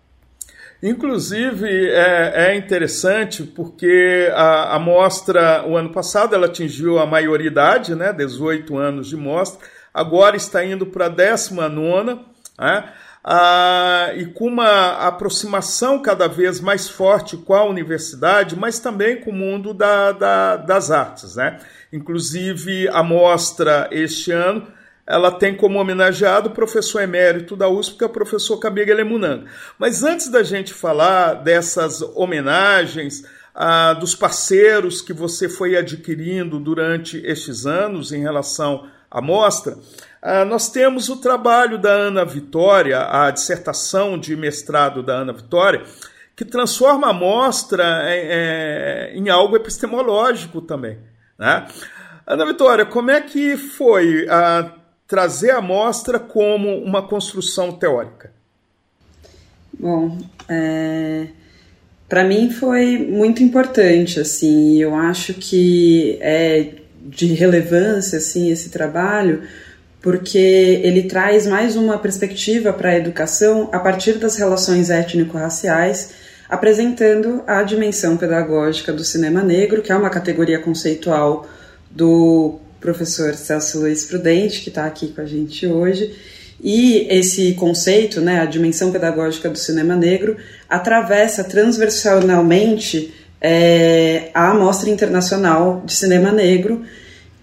Inclusive, 0.83 1.69
é, 1.91 2.49
é, 2.49 2.57
interessante 2.57 3.45
porque 3.45 4.29
a, 4.35 4.75
a 4.75 4.79
mostra, 4.81 5.65
o 5.69 5.77
ano 5.77 5.91
passado, 5.91 6.35
ela 6.35 6.47
atingiu 6.47 6.99
a 6.99 7.07
maioridade, 7.07 7.95
né, 7.95 8.13
18 8.13 8.77
anos 8.77 9.09
de 9.09 9.17
mostra, 9.17 9.65
agora 9.95 10.35
está 10.37 10.65
indo 10.65 10.85
para 10.85 11.07
a 11.07 11.09
19, 11.09 12.19
né, 12.59 12.93
ah, 13.25 14.13
e 14.17 14.27
com 14.27 14.47
uma 14.47 15.07
aproximação 15.07 16.01
cada 16.01 16.27
vez 16.27 16.61
mais 16.61 16.89
forte 16.89 17.37
com 17.37 17.55
a 17.55 17.65
universidade, 17.65 18.57
mas 18.57 18.81
também 18.81 19.21
com 19.21 19.31
o 19.31 19.35
mundo 19.35 19.73
da, 19.73 20.13
da, 20.13 20.57
das 20.57 20.91
artes. 20.91 21.37
Né? 21.37 21.59
Inclusive, 21.93 22.89
a 22.89 23.03
mostra 23.03 23.89
este 23.93 24.33
ano 24.33 24.67
ela 25.07 25.33
tem 25.33 25.55
como 25.55 25.81
homenageado 25.81 26.49
o 26.49 26.53
professor 26.53 27.03
emérito 27.03 27.57
da 27.57 27.69
USP, 27.69 27.99
que 27.99 28.05
é 28.05 28.07
o 28.07 28.11
professor 28.11 28.57
Kabega 28.59 28.95
Lemunanga. 28.95 29.47
Mas 29.79 30.05
antes 30.05 30.29
da 30.29 30.43
gente 30.43 30.73
falar 30.73 31.35
dessas 31.35 32.01
homenagens, 32.15 33.25
ah, 33.55 33.95
dos 33.95 34.15
parceiros 34.15 35.03
que 35.03 35.13
você 35.13 35.49
foi 35.49 35.77
adquirindo 35.77 36.59
durante 36.59 37.19
estes 37.27 37.67
anos 37.67 38.13
em 38.13 38.23
relação 38.23 38.87
à 39.11 39.21
mostra, 39.21 39.77
ah, 40.23 40.45
nós 40.45 40.71
temos 40.71 41.09
o 41.09 41.17
trabalho 41.17 41.79
da 41.79 41.91
Ana 41.91 42.25
Vitória, 42.25 43.09
a 43.11 43.31
dissertação 43.33 44.17
de 44.17 44.37
mestrado 44.37 45.03
da 45.03 45.15
Ana 45.15 45.33
Vitória, 45.33 45.83
que 46.37 46.45
transforma 46.45 47.11
a 47.11 47.13
mostra 47.13 47.85
em, 48.09 48.27
é, 48.29 49.13
em 49.15 49.29
algo 49.29 49.57
epistemológico 49.57 50.61
também. 50.61 50.99
Né? 51.37 51.67
Ana 52.25 52.47
Vitória, 52.47 52.87
como 52.87 53.11
é 53.11 53.21
que 53.21 53.57
foi 53.57 54.29
a 54.29 54.73
trazer 55.09 55.51
a 55.51 55.61
mostra 55.61 56.21
como 56.21 56.79
uma 56.79 57.03
construção 57.03 57.73
teórica? 57.73 58.33
Bom, 59.77 60.19
é, 60.49 61.27
para 62.09 62.23
mim 62.23 62.51
foi 62.51 62.97
muito 62.99 63.43
importante, 63.43 64.21
assim, 64.21 64.81
eu 64.81 64.95
acho 64.95 65.35
que 65.35 66.17
é 66.21 66.77
de 67.05 67.27
relevância, 67.35 68.19
assim, 68.19 68.51
esse 68.51 68.71
trabalho, 68.71 69.43
porque 70.03 70.81
ele 70.83 71.05
traz 71.05 71.47
mais 71.47 71.77
uma 71.77 71.97
perspectiva 71.97 72.73
para 72.73 72.91
a 72.91 72.97
educação 72.97 73.69
a 73.73 73.79
partir 73.79 74.15
das 74.15 74.37
relações 74.37 74.91
étnico-raciais, 74.91 76.11
apresentando 76.49 77.43
a 77.47 77.63
dimensão 77.63 78.17
pedagógica 78.17 78.93
do 78.93 79.05
cinema 79.05 79.43
negro, 79.43 79.81
que 79.81 79.93
é 79.93 79.97
uma 79.97 80.11
categoria 80.11 80.59
conceitual 80.59 81.49
do 81.89 82.59
professor 82.81 83.35
Celso 83.35 83.79
Luiz 83.79 84.05
Prudente, 84.05 84.61
que 84.61 84.69
está 84.69 84.87
aqui 84.87 85.09
com 85.09 85.21
a 85.21 85.25
gente 85.25 85.67
hoje. 85.69 86.13
E 86.61 87.07
esse 87.09 87.55
conceito, 87.55 88.21
né, 88.21 88.41
a 88.41 88.45
dimensão 88.45 88.91
pedagógica 88.91 89.49
do 89.49 89.59
cinema 89.59 89.95
negro, 89.95 90.37
atravessa 90.69 91.45
transversalmente 91.45 93.15
é, 93.41 94.31
a 94.35 94.53
Mostra 94.53 94.91
Internacional 94.91 95.83
de 95.85 95.93
Cinema 95.93 96.33
Negro, 96.33 96.83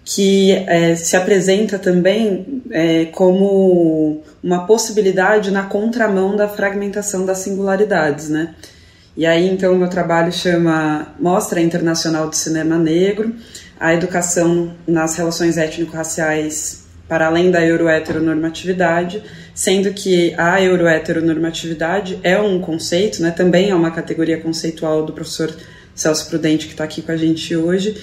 que 0.04 0.52
é, 0.52 0.96
se 0.96 1.16
apresenta 1.16 1.78
também 1.78 2.62
é, 2.70 3.06
como 3.06 4.22
uma 4.42 4.66
possibilidade 4.66 5.50
na 5.50 5.64
contramão 5.64 6.34
da 6.36 6.48
fragmentação 6.48 7.26
das 7.26 7.38
singularidades, 7.38 8.28
né? 8.28 8.54
E 9.16 9.26
aí, 9.26 9.48
então, 9.48 9.74
meu 9.74 9.88
trabalho 9.88 10.32
chama 10.32 11.14
Mostra 11.18 11.60
Internacional 11.60 12.30
de 12.30 12.36
Cinema 12.36 12.78
Negro, 12.78 13.34
a 13.78 13.92
educação 13.92 14.72
nas 14.86 15.16
relações 15.16 15.58
étnico-raciais 15.58 16.84
para 17.08 17.26
além 17.26 17.50
da 17.50 17.60
euroheteronormatividade, 17.60 19.20
sendo 19.52 19.92
que 19.92 20.32
a 20.38 20.62
euroheteronormatividade 20.62 22.20
é 22.22 22.40
um 22.40 22.60
conceito, 22.60 23.20
né, 23.20 23.32
também 23.32 23.70
é 23.70 23.74
uma 23.74 23.90
categoria 23.90 24.38
conceitual 24.38 25.04
do 25.04 25.12
professor 25.12 25.52
Celso 25.92 26.28
Prudente, 26.28 26.66
que 26.66 26.72
está 26.72 26.84
aqui 26.84 27.02
com 27.02 27.10
a 27.10 27.16
gente 27.16 27.56
hoje, 27.56 28.00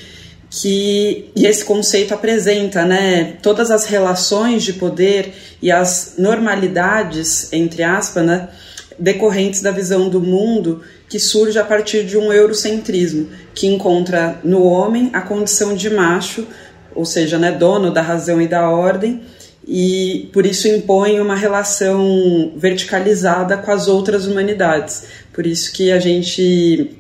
que 0.50 1.30
e 1.36 1.46
esse 1.46 1.64
conceito 1.66 2.14
apresenta 2.14 2.86
né, 2.86 3.38
todas 3.42 3.70
as 3.70 3.86
relações 3.86 4.64
de 4.64 4.74
poder 4.74 5.34
e 5.62 5.72
as 5.72 6.14
normalidades, 6.18 7.52
entre 7.52 7.84
aspas, 7.84 8.26
né, 8.26 8.50
decorrentes 8.98 9.62
da 9.62 9.72
visão 9.72 10.10
do 10.10 10.22
mundo 10.22 10.82
que 11.10 11.20
surge 11.20 11.58
a 11.58 11.64
partir 11.64 12.06
de 12.06 12.18
um 12.18 12.34
eurocentrismo, 12.34 13.30
que 13.54 13.68
encontra 13.68 14.40
no 14.44 14.64
homem 14.64 15.10
a 15.14 15.22
condição 15.22 15.74
de 15.74 15.90
macho, 15.90 16.46
ou 16.94 17.06
seja, 17.06 17.38
né, 17.38 17.52
dono 17.52 17.92
da 17.92 18.02
razão 18.02 18.42
e 18.42 18.48
da 18.48 18.70
ordem, 18.70 19.22
e 19.66 20.30
por 20.34 20.46
isso 20.46 20.68
impõe 20.68 21.20
uma 21.20 21.36
relação 21.36 22.54
verticalizada 22.56 23.58
com 23.58 23.72
as 23.72 23.88
outras 23.88 24.26
humanidades. 24.26 25.04
Por 25.34 25.46
isso 25.46 25.72
que 25.72 25.92
a 25.92 26.00
gente 26.00 26.98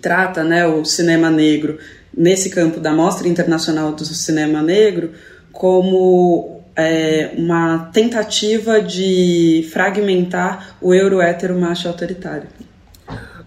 trata 0.00 0.42
né, 0.42 0.66
o 0.66 0.84
cinema 0.84 1.30
negro 1.30 1.78
nesse 2.16 2.50
campo 2.50 2.80
da 2.80 2.92
Mostra 2.92 3.28
Internacional 3.28 3.92
do 3.92 4.04
Cinema 4.04 4.62
Negro 4.62 5.12
como 5.52 6.62
é, 6.76 7.32
uma 7.36 7.90
tentativa 7.92 8.80
de 8.80 9.68
fragmentar 9.72 10.76
o 10.80 10.94
euro-hétero 10.94 11.58
macho 11.58 11.88
autoritário. 11.88 12.48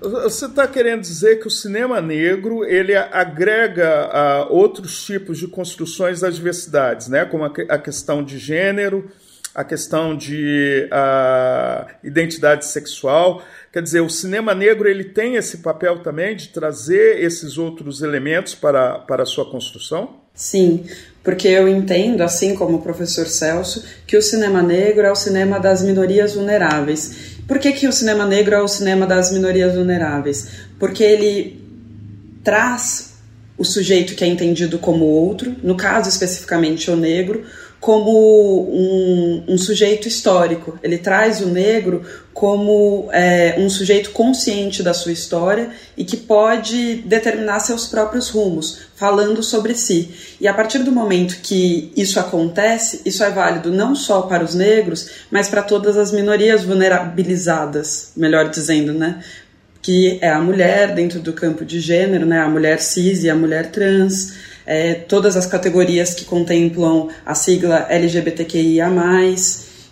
Você 0.01 0.45
está 0.45 0.65
querendo 0.65 1.01
dizer 1.01 1.39
que 1.39 1.47
o 1.47 1.51
cinema 1.51 1.99
negro 1.99 2.63
ele 2.63 2.95
agrega 2.95 4.47
uh, 4.49 4.53
outros 4.53 5.03
tipos 5.03 5.37
de 5.37 5.47
construções 5.47 6.21
das 6.21 6.35
diversidades, 6.35 7.09
né? 7.09 7.25
como 7.25 7.43
a, 7.43 7.51
a 7.67 7.77
questão 7.77 8.23
de 8.23 8.39
gênero, 8.39 9.11
a 9.53 9.63
questão 9.63 10.15
de 10.15 10.87
uh, 10.87 11.89
identidade 12.01 12.65
sexual. 12.65 13.43
Quer 13.71 13.83
dizer, 13.83 14.01
o 14.01 14.09
cinema 14.09 14.55
negro 14.55 14.89
ele 14.89 15.03
tem 15.03 15.35
esse 15.35 15.57
papel 15.57 15.99
também 15.99 16.35
de 16.35 16.49
trazer 16.49 17.23
esses 17.23 17.57
outros 17.57 18.01
elementos 18.01 18.55
para, 18.55 18.99
para 18.99 19.23
a 19.23 19.25
sua 19.25 19.49
construção? 19.49 20.17
Sim, 20.33 20.85
porque 21.23 21.47
eu 21.47 21.67
entendo, 21.67 22.21
assim 22.21 22.55
como 22.55 22.77
o 22.77 22.81
professor 22.81 23.27
Celso, 23.27 23.85
que 24.07 24.17
o 24.17 24.21
cinema 24.21 24.63
negro 24.63 25.05
é 25.05 25.11
o 25.11 25.15
cinema 25.15 25.59
das 25.59 25.83
minorias 25.83 26.33
vulneráveis 26.33 27.37
por 27.49 27.57
que, 27.57 27.71
que 27.71 27.87
o 27.87 27.91
cinema 27.91 28.27
negro 28.27 28.53
é 28.53 28.61
o 28.61 28.67
cinema 28.67 29.07
das 29.07 29.31
minorias 29.31 29.73
vulneráveis? 29.73 30.49
Porque 30.77 31.03
ele 31.03 31.59
traz 32.43 33.15
o 33.57 33.65
sujeito 33.65 34.13
que 34.13 34.23
é 34.23 34.27
entendido 34.27 34.77
como 34.77 35.03
outro, 35.03 35.55
no 35.63 35.75
caso 35.75 36.09
especificamente 36.09 36.91
o 36.91 36.95
negro, 36.95 37.43
como 37.79 38.69
um, 38.69 39.43
um, 39.47 39.57
sujeito 39.57 40.07
histórico. 40.07 40.77
Ele 40.83 40.97
traz 40.97 41.39
o 41.39 41.47
negro 41.47 42.03
como 42.33 43.09
é, 43.11 43.55
um 43.57 43.69
sujeito 43.69 44.11
consciente 44.11 44.83
da 44.83 44.93
sua 44.93 45.11
história 45.11 45.71
e 45.97 46.03
que 46.03 46.17
pode 46.17 46.95
determinar 47.05 47.59
seus 47.59 47.87
próprios 47.87 48.29
rumos, 48.29 48.79
falando 48.95 49.41
sobre 49.41 49.75
si. 49.75 50.11
E 50.39 50.47
a 50.47 50.53
partir 50.53 50.79
do 50.79 50.91
momento 50.91 51.39
que 51.41 51.91
isso 51.95 52.19
acontece, 52.19 53.01
isso 53.05 53.23
é 53.23 53.29
válido 53.29 53.71
não 53.71 53.95
só 53.95 54.23
para 54.23 54.43
os 54.43 54.53
negros, 54.53 55.09
mas 55.31 55.49
para 55.49 55.63
todas 55.63 55.97
as 55.97 56.11
minorias 56.11 56.63
vulnerabilizadas, 56.63 58.11
melhor 58.15 58.49
dizendo, 58.49 58.93
né? 58.93 59.23
Que 59.89 60.19
é 60.21 60.29
a 60.29 60.39
mulher 60.39 60.93
dentro 60.93 61.19
do 61.19 61.33
campo 61.33 61.65
de 61.65 61.79
gênero, 61.79 62.23
né? 62.23 62.39
A 62.41 62.47
mulher 62.47 62.79
cis 62.79 63.23
e 63.23 63.29
a 63.29 63.33
mulher 63.33 63.71
trans 63.71 64.35
é, 64.63 64.93
todas 64.93 65.35
as 65.35 65.47
categorias 65.47 66.13
que 66.13 66.25
contemplam 66.25 67.09
a 67.25 67.33
sigla 67.33 67.87
LGBTQIA, 67.89 68.87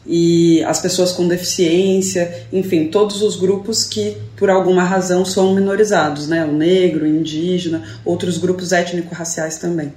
e 0.06 0.64
as 0.66 0.80
pessoas 0.80 1.14
com 1.14 1.28
deficiência, 1.28 2.46
enfim, 2.54 2.90
todos 2.90 3.24
os 3.24 3.38
grupos 3.38 3.86
que 3.86 4.16
por 4.36 4.52
alguma 4.52 4.84
razão 4.84 5.26
são 5.26 5.56
minorizados, 5.56 6.28
né? 6.28 6.46
O 6.46 6.52
negro, 6.52 7.04
o 7.04 7.08
indígena, 7.08 7.82
outros 8.06 8.38
grupos 8.38 8.74
étnico-raciais 8.74 9.58
também. 9.58 9.92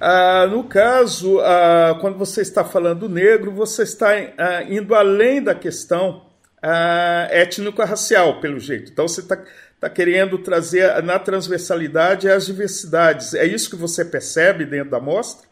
Ah, 0.00 0.48
no 0.50 0.64
caso, 0.64 1.38
ah, 1.38 1.96
quando 2.00 2.18
você 2.18 2.40
está 2.40 2.64
falando 2.64 3.08
negro, 3.08 3.52
você 3.52 3.84
está 3.84 4.08
ah, 4.36 4.64
indo 4.68 4.96
além 4.96 5.40
da 5.40 5.54
questão 5.54 6.26
ah, 6.62 7.28
étnico-racial, 7.30 8.40
pelo 8.40 8.58
jeito. 8.58 8.90
Então 8.92 9.06
você 9.06 9.20
está 9.20 9.38
tá 9.80 9.88
querendo 9.88 10.38
trazer 10.38 11.02
na 11.02 11.18
transversalidade 11.18 12.28
as 12.28 12.46
diversidades. 12.46 13.34
É 13.34 13.46
isso 13.46 13.70
que 13.70 13.76
você 13.76 14.04
percebe 14.04 14.64
dentro 14.64 14.90
da 14.90 15.00
mostra? 15.00 15.46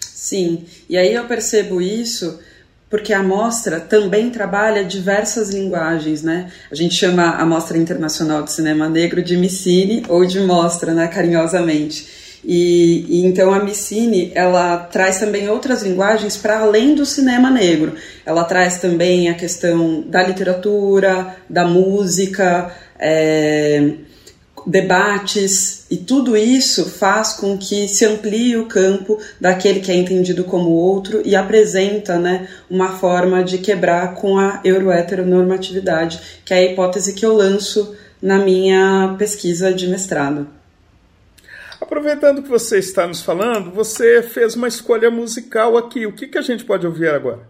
Sim, 0.00 0.66
e 0.88 0.96
aí 0.96 1.14
eu 1.14 1.26
percebo 1.26 1.80
isso 1.80 2.40
porque 2.88 3.12
a 3.12 3.22
mostra 3.22 3.80
também 3.80 4.30
trabalha 4.30 4.84
diversas 4.84 5.50
linguagens, 5.50 6.22
né? 6.22 6.50
A 6.70 6.74
gente 6.74 6.94
chama 6.94 7.30
a 7.36 7.44
Mostra 7.44 7.76
Internacional 7.76 8.42
de 8.44 8.52
Cinema 8.52 8.88
Negro 8.88 9.22
de 9.22 9.36
Micine 9.36 10.04
ou 10.08 10.24
de 10.24 10.40
Mostra, 10.40 10.94
né, 10.94 11.08
carinhosamente. 11.08 12.25
E, 12.48 13.04
e, 13.08 13.26
então 13.26 13.52
a 13.52 13.64
Micine 13.64 14.30
ela 14.32 14.78
traz 14.78 15.18
também 15.18 15.48
outras 15.48 15.82
linguagens 15.82 16.36
para 16.36 16.60
além 16.60 16.94
do 16.94 17.04
cinema 17.04 17.50
negro. 17.50 17.94
Ela 18.24 18.44
traz 18.44 18.78
também 18.78 19.28
a 19.28 19.34
questão 19.34 20.02
da 20.02 20.22
literatura, 20.22 21.34
da 21.50 21.64
música, 21.66 22.72
é, 23.00 23.94
debates 24.64 25.86
e 25.90 25.96
tudo 25.96 26.36
isso 26.36 26.88
faz 26.88 27.32
com 27.32 27.58
que 27.58 27.88
se 27.88 28.04
amplie 28.04 28.56
o 28.56 28.66
campo 28.66 29.18
daquele 29.40 29.80
que 29.80 29.90
é 29.90 29.96
entendido 29.96 30.44
como 30.44 30.70
outro 30.70 31.22
e 31.24 31.34
apresenta 31.34 32.16
né, 32.16 32.48
uma 32.70 32.92
forma 32.92 33.42
de 33.42 33.58
quebrar 33.58 34.14
com 34.14 34.38
a 34.38 34.60
euroheteronormatividade, 34.64 36.20
que 36.44 36.54
é 36.54 36.58
a 36.58 36.64
hipótese 36.64 37.12
que 37.12 37.26
eu 37.26 37.34
lanço 37.34 37.96
na 38.22 38.38
minha 38.38 39.16
pesquisa 39.18 39.72
de 39.72 39.88
mestrado. 39.88 40.55
Aproveitando 41.86 42.42
que 42.42 42.48
você 42.48 42.78
está 42.78 43.06
nos 43.06 43.22
falando, 43.22 43.70
você 43.70 44.20
fez 44.20 44.56
uma 44.56 44.66
escolha 44.66 45.08
musical 45.08 45.76
aqui. 45.76 46.04
O 46.04 46.12
que, 46.12 46.26
que 46.26 46.36
a 46.36 46.42
gente 46.42 46.64
pode 46.64 46.84
ouvir 46.84 47.08
agora? 47.08 47.48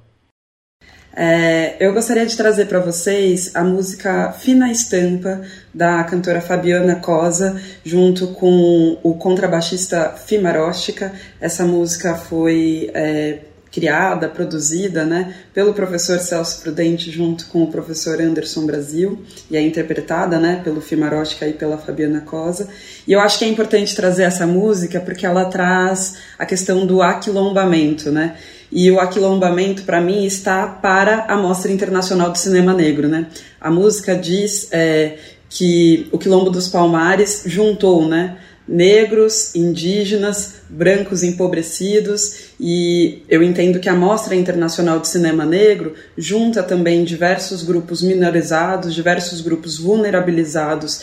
É, 1.17 1.79
eu 1.81 1.95
gostaria 1.95 2.27
de 2.27 2.37
trazer 2.37 2.67
para 2.67 2.79
vocês 2.79 3.57
a 3.57 3.65
música 3.65 4.33
Fina 4.33 4.71
Estampa, 4.71 5.41
da 5.73 6.05
cantora 6.05 6.43
Fabiana 6.43 6.97
Cosa, 6.97 7.59
junto 7.83 8.35
com 8.35 8.99
o 9.03 9.15
contrabaixista 9.15 10.11
Fimaróstica. 10.11 11.15
Essa 11.41 11.65
música 11.65 12.15
foi 12.15 12.91
é, 12.93 13.39
criada, 13.77 14.27
produzida 14.27 15.05
né, 15.05 15.35
pelo 15.53 15.75
professor 15.75 16.19
Celso 16.19 16.63
Prudente 16.63 17.11
junto 17.11 17.45
com 17.49 17.63
o 17.63 17.67
professor 17.67 18.19
Anderson 18.23 18.65
Brasil 18.65 19.23
e 19.51 19.57
é 19.57 19.61
interpretada 19.61 20.39
né, 20.39 20.63
pelo 20.65 20.81
Fimarótica 20.81 21.47
e 21.47 21.53
pela 21.53 21.77
Fabiana 21.77 22.23
Cosa. 22.23 22.69
E 23.07 23.13
eu 23.13 23.21
acho 23.21 23.39
que 23.39 23.45
é 23.45 23.49
importante 23.49 23.95
trazer 23.95 24.23
essa 24.23 24.47
música 24.47 24.99
porque 24.99 25.27
ela 25.27 25.45
traz 25.45 26.17
a 26.39 26.47
questão 26.47 26.87
do 26.87 27.03
aquilombamento, 27.03 28.11
né? 28.11 28.37
E 28.73 28.91
o 28.91 28.99
aquilombamento, 28.99 29.83
para 29.83 30.01
mim, 30.01 30.25
está 30.25 30.67
para 30.67 31.27
a 31.29 31.37
Mostra 31.37 31.71
Internacional 31.71 32.33
do 32.33 32.39
Cinema 32.39 32.73
Negro, 32.73 33.07
né? 33.07 33.27
A 33.61 33.71
música 33.71 34.15
diz 34.17 34.69
é, 34.73 35.19
que 35.51 36.09
o 36.11 36.19
Quilombo 36.19 36.51
dos 36.51 36.67
Palmares 36.67 37.43
juntou, 37.47 38.09
né? 38.09 38.39
Negros, 38.69 39.55
indígenas, 39.55 40.55
brancos 40.69 41.23
empobrecidos, 41.23 42.51
e 42.59 43.23
eu 43.29 43.43
entendo 43.43 43.79
que 43.79 43.89
a 43.89 43.95
Mostra 43.95 44.35
Internacional 44.35 44.99
de 44.99 45.09
Cinema 45.09 45.45
Negro 45.45 45.95
junta 46.19 46.63
também 46.63 47.05
diversos 47.05 47.63
grupos 47.63 48.03
minorizados, 48.03 48.95
diversos 48.95 49.41
grupos 49.41 49.79
vulnerabilizados 49.79 51.03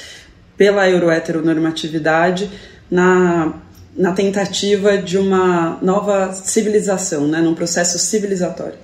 pela 0.58 0.90
euroheteronormatividade 0.90 2.50
na, 2.92 3.54
na 3.96 4.12
tentativa 4.12 4.98
de 4.98 5.18
uma 5.18 5.80
nova 5.82 6.34
civilização, 6.34 7.28
né, 7.28 7.40
num 7.40 7.56
processo 7.56 7.98
civilizatório. 7.98 8.78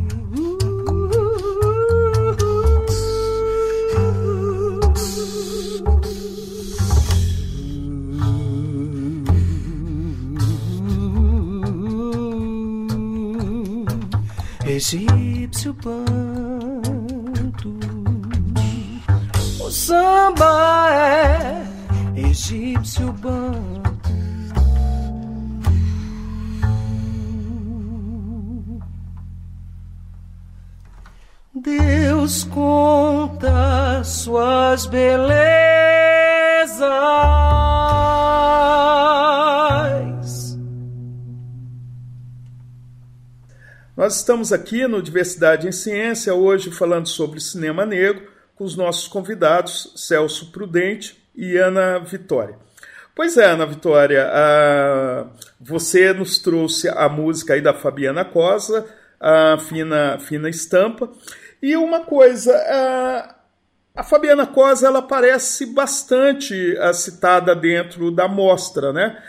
Egípcio 14.67 15.75
banto. 17.69 19.65
O 19.65 19.71
samba 19.71 20.89
é 20.91 21.67
egípcio 22.17 23.13
banto. 23.13 23.95
Deus 31.55 32.45
conta 32.45 34.05
suas 34.05 34.87
belezas. 34.87 35.25
Nós 43.97 44.17
estamos 44.17 44.53
aqui 44.53 44.89
no 44.89 45.01
Diversidade 45.01 45.69
em 45.69 45.73
Ciência, 45.73 46.35
hoje 46.35 46.69
falando 46.73 47.07
sobre 47.07 47.39
cinema 47.39 47.87
negro, 47.87 48.29
com 48.57 48.65
os 48.65 48.75
nossos 48.75 49.07
convidados 49.07 49.93
Celso 49.95 50.51
Prudente 50.51 51.17
e 51.33 51.57
Ana 51.57 52.01
Vitória. 52.01 52.59
Pois 53.15 53.37
é, 53.37 53.45
Ana 53.45 53.65
Vitória, 53.65 54.29
você 55.61 56.13
nos 56.13 56.39
trouxe 56.39 56.89
a 56.89 57.09
música 57.09 57.55
aí 57.55 57.61
da 57.61 57.73
Fabiana 57.73 58.25
Cosa, 58.25 58.85
a 59.21 59.59
Fina, 59.59 60.19
Fina 60.19 60.51
Estampa, 60.51 61.09
e 61.63 61.77
uma 61.77 62.01
coisa, 62.01 62.53
a, 62.53 63.37
a 63.95 64.03
Fabiana 64.03 64.45
Cosa 64.45 64.89
ela 64.89 64.99
aparece 64.99 65.67
bastante 65.67 66.77
a, 66.79 66.93
citada 66.93 67.55
dentro 67.55 68.11
da 68.11 68.27
mostra, 68.27 68.93
né? 68.93 69.23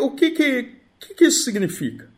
O 0.00 0.10
que, 0.10 0.32
que, 0.32 0.76
que, 1.00 1.14
que 1.14 1.24
isso 1.24 1.44
significa? 1.44 2.11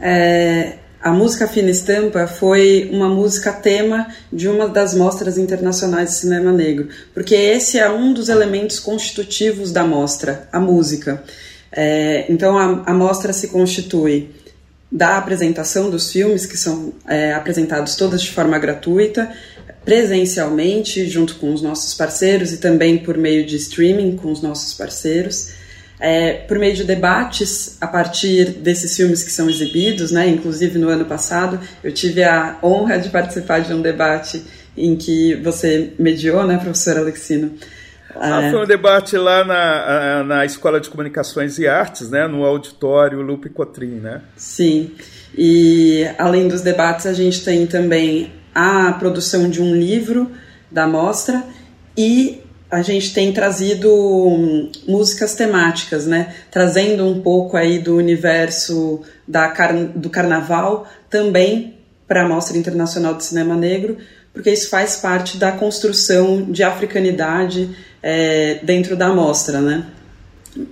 É, 0.00 0.74
a 1.00 1.12
música 1.12 1.46
Fina 1.46 1.70
Estampa 1.70 2.26
foi 2.26 2.90
uma 2.92 3.08
música 3.08 3.52
tema 3.52 4.08
de 4.32 4.48
uma 4.48 4.68
das 4.68 4.94
mostras 4.94 5.38
internacionais 5.38 6.10
de 6.10 6.16
cinema 6.16 6.52
negro, 6.52 6.88
porque 7.14 7.34
esse 7.34 7.78
é 7.78 7.88
um 7.88 8.12
dos 8.12 8.28
elementos 8.28 8.80
constitutivos 8.80 9.70
da 9.70 9.84
mostra, 9.84 10.48
a 10.52 10.58
música. 10.58 11.22
É, 11.70 12.26
então 12.28 12.58
a, 12.58 12.90
a 12.90 12.94
mostra 12.94 13.32
se 13.32 13.48
constitui 13.48 14.30
da 14.90 15.18
apresentação 15.18 15.90
dos 15.90 16.10
filmes, 16.10 16.46
que 16.46 16.56
são 16.56 16.92
é, 17.06 17.34
apresentados 17.34 17.96
todas 17.96 18.22
de 18.22 18.30
forma 18.30 18.58
gratuita, 18.58 19.30
presencialmente, 19.84 21.08
junto 21.08 21.36
com 21.36 21.52
os 21.52 21.62
nossos 21.62 21.94
parceiros 21.94 22.52
e 22.52 22.56
também 22.56 22.98
por 22.98 23.16
meio 23.16 23.46
de 23.46 23.56
streaming 23.56 24.16
com 24.16 24.32
os 24.32 24.42
nossos 24.42 24.74
parceiros. 24.74 25.50
É, 25.98 26.34
por 26.34 26.58
meio 26.58 26.74
de 26.74 26.84
debates 26.84 27.78
a 27.80 27.86
partir 27.86 28.50
desses 28.50 28.94
filmes 28.94 29.22
que 29.22 29.30
são 29.30 29.48
exibidos, 29.48 30.10
né? 30.10 30.28
Inclusive 30.28 30.78
no 30.78 30.88
ano 30.88 31.06
passado 31.06 31.58
eu 31.82 31.90
tive 31.92 32.22
a 32.22 32.58
honra 32.62 32.98
de 32.98 33.08
participar 33.08 33.60
de 33.60 33.72
um 33.72 33.80
debate 33.80 34.44
em 34.76 34.94
que 34.94 35.34
você 35.36 35.94
mediou, 35.98 36.46
né, 36.46 36.58
professor 36.58 36.98
Alexino? 36.98 37.52
Ah, 38.14 38.42
é. 38.42 38.50
foi 38.50 38.62
um 38.62 38.66
debate 38.66 39.16
lá 39.16 39.44
na, 39.44 40.24
na 40.24 40.44
Escola 40.44 40.80
de 40.80 40.88
Comunicações 40.88 41.58
e 41.58 41.66
Artes, 41.66 42.10
né, 42.10 42.26
no 42.26 42.44
auditório 42.44 43.20
Lupe 43.20 43.48
Cotrim, 43.48 44.00
né? 44.00 44.22
Sim. 44.36 44.92
E 45.36 46.06
além 46.18 46.48
dos 46.48 46.62
debates, 46.62 47.06
a 47.06 47.12
gente 47.12 47.44
tem 47.44 47.66
também 47.66 48.32
a 48.54 48.92
produção 48.92 49.50
de 49.50 49.60
um 49.60 49.74
livro 49.74 50.30
da 50.70 50.86
mostra 50.86 51.42
e 51.96 52.42
a 52.70 52.82
gente 52.82 53.14
tem 53.14 53.32
trazido 53.32 53.92
hum, 53.92 54.70
músicas 54.86 55.34
temáticas, 55.34 56.06
né? 56.06 56.34
Trazendo 56.50 57.06
um 57.06 57.20
pouco 57.20 57.56
aí 57.56 57.78
do 57.78 57.96
universo 57.96 59.02
da 59.26 59.48
car 59.48 59.74
do 59.74 60.10
carnaval 60.10 60.86
também 61.08 61.74
para 62.08 62.22
a 62.22 62.28
Mostra 62.28 62.56
Internacional 62.56 63.14
de 63.14 63.24
Cinema 63.24 63.54
Negro, 63.54 63.96
porque 64.32 64.50
isso 64.50 64.68
faz 64.68 64.96
parte 64.96 65.36
da 65.36 65.52
construção 65.52 66.42
de 66.50 66.62
africanidade 66.62 67.70
é, 68.02 68.60
dentro 68.62 68.96
da 68.96 69.06
amostra, 69.06 69.60
né? 69.60 69.86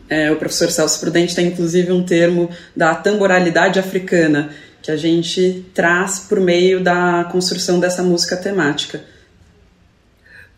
É, 0.09 0.33
o 0.33 0.37
professor 0.37 0.71
Celso 0.71 0.99
Prudente 0.99 1.35
tem 1.35 1.49
inclusive 1.49 1.93
um 1.93 2.05
termo 2.05 2.49
da 2.75 2.95
tamboralidade 2.95 3.79
africana, 3.79 4.51
que 4.83 4.91
a 4.91 4.97
gente 4.97 5.65
traz 5.75 6.19
por 6.21 6.41
meio 6.41 6.83
da 6.83 7.29
construção 7.31 7.79
dessa 7.79 8.03
música 8.03 8.37
temática. 8.37 9.01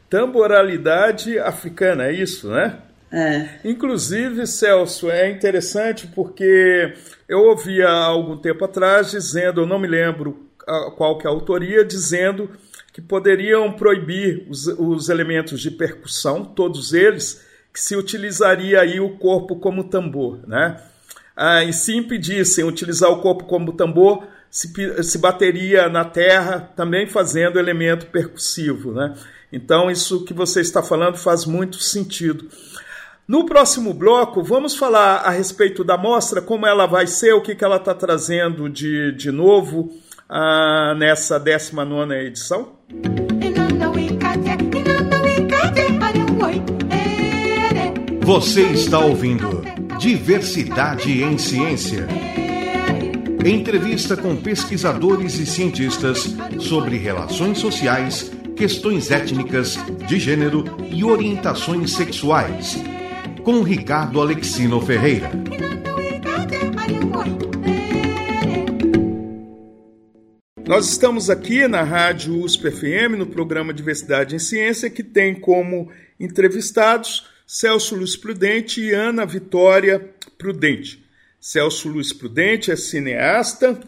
Tamboralidade 0.09 1.39
africana, 1.39 2.07
é 2.07 2.13
isso, 2.13 2.49
né? 2.49 2.79
É. 3.13 3.49
Inclusive, 3.65 4.47
Celso, 4.47 5.11
é 5.11 5.31
interessante 5.31 6.07
porque 6.09 6.95
eu 7.29 7.39
ouvi 7.41 7.83
há 7.83 8.05
algum 8.05 8.37
tempo 8.37 8.65
atrás 8.65 9.11
dizendo, 9.11 9.63
eu 9.63 9.67
não 9.67 9.79
me 9.79 9.89
lembro 9.89 10.47
qual 10.97 11.17
que 11.19 11.27
é 11.27 11.31
a 11.31 11.33
autoria, 11.33 11.85
dizendo 11.85 12.51
que 12.93 13.01
poderiam 13.01 13.73
proibir 13.73 14.47
os, 14.49 14.67
os 14.67 15.09
elementos 15.09 15.61
de 15.61 15.71
percussão, 15.71 16.45
todos 16.45 16.93
eles, 16.93 17.45
que 17.73 17.81
se 17.81 17.95
utilizaria 17.95 18.81
aí 18.81 18.99
o 18.99 19.19
corpo 19.19 19.57
como 19.57 19.85
tambor, 19.85 20.41
né? 20.47 20.81
Ah, 21.37 21.63
e 21.63 21.73
se 21.73 21.95
impedissem 21.95 22.65
utilizar 22.65 23.11
o 23.11 23.21
corpo 23.21 23.45
como 23.45 23.75
tambor, 23.75 24.27
se, 24.51 24.73
se 25.03 25.19
bateria 25.19 25.89
na 25.89 26.05
terra, 26.05 26.73
também 26.75 27.07
fazendo 27.07 27.59
elemento 27.59 28.07
percussivo, 28.07 28.93
né? 28.93 29.15
Então, 29.53 29.91
isso 29.91 30.25
que 30.25 30.35
você 30.35 30.61
está 30.61 30.83
falando 30.83 31.17
faz 31.17 31.45
muito 31.45 31.79
sentido. 31.79 32.49
No 33.29 33.45
próximo 33.45 33.93
bloco, 33.93 34.43
vamos 34.43 34.77
falar 34.77 35.17
a 35.17 35.31
respeito 35.31 35.83
da 35.83 35.99
mostra, 35.99 36.41
como 36.41 36.67
ela 36.67 36.87
vai 36.87 37.07
ser, 37.07 37.33
o 37.33 37.41
que, 37.41 37.55
que 37.55 37.65
ela 37.65 37.77
está 37.77 37.93
trazendo 37.93 38.69
de, 38.69 39.13
de 39.13 39.33
novo 39.33 39.93
ah, 40.29 40.95
nessa 40.97 41.39
19 41.39 42.15
edição. 42.15 42.77
Você 48.23 48.63
está 48.73 48.99
ouvindo 48.99 49.63
Diversidade 49.99 51.23
em 51.23 51.39
Ciência. 51.39 52.07
Entrevista 53.45 54.17
com 54.17 54.37
pesquisadores 54.37 55.39
e 55.39 55.47
cientistas 55.47 56.35
sobre 56.59 56.97
relações 56.97 57.59
sociais, 57.59 58.33
questões 58.57 59.11
étnicas, 59.11 59.77
de 60.09 60.19
gênero 60.19 60.65
e 60.91 61.05
orientações 61.05 61.93
sexuais. 61.93 62.77
Com 63.45 63.63
Ricardo 63.63 64.21
Alexino 64.21 64.81
Ferreira. 64.81 65.31
Nós 70.67 70.89
estamos 70.89 71.29
aqui 71.31 71.69
na 71.69 71.83
Rádio 71.83 72.43
USP 72.43 72.71
FM, 72.71 73.19
no 73.19 73.27
programa 73.27 73.73
Diversidade 73.73 74.35
em 74.35 74.39
Ciência, 74.39 74.91
que 74.91 75.03
tem 75.03 75.35
como 75.35 75.93
entrevistados 76.19 77.27
Celso 77.47 77.95
Luiz 77.95 78.17
Prudente 78.17 78.81
e 78.81 78.93
Ana 78.93 79.25
Vitória 79.27 80.11
Prudente. 80.37 81.05
Celso 81.39 81.89
Luiz 81.89 82.13
Prudente 82.13 82.73
é 82.73 82.77
cineasta, 82.77 83.79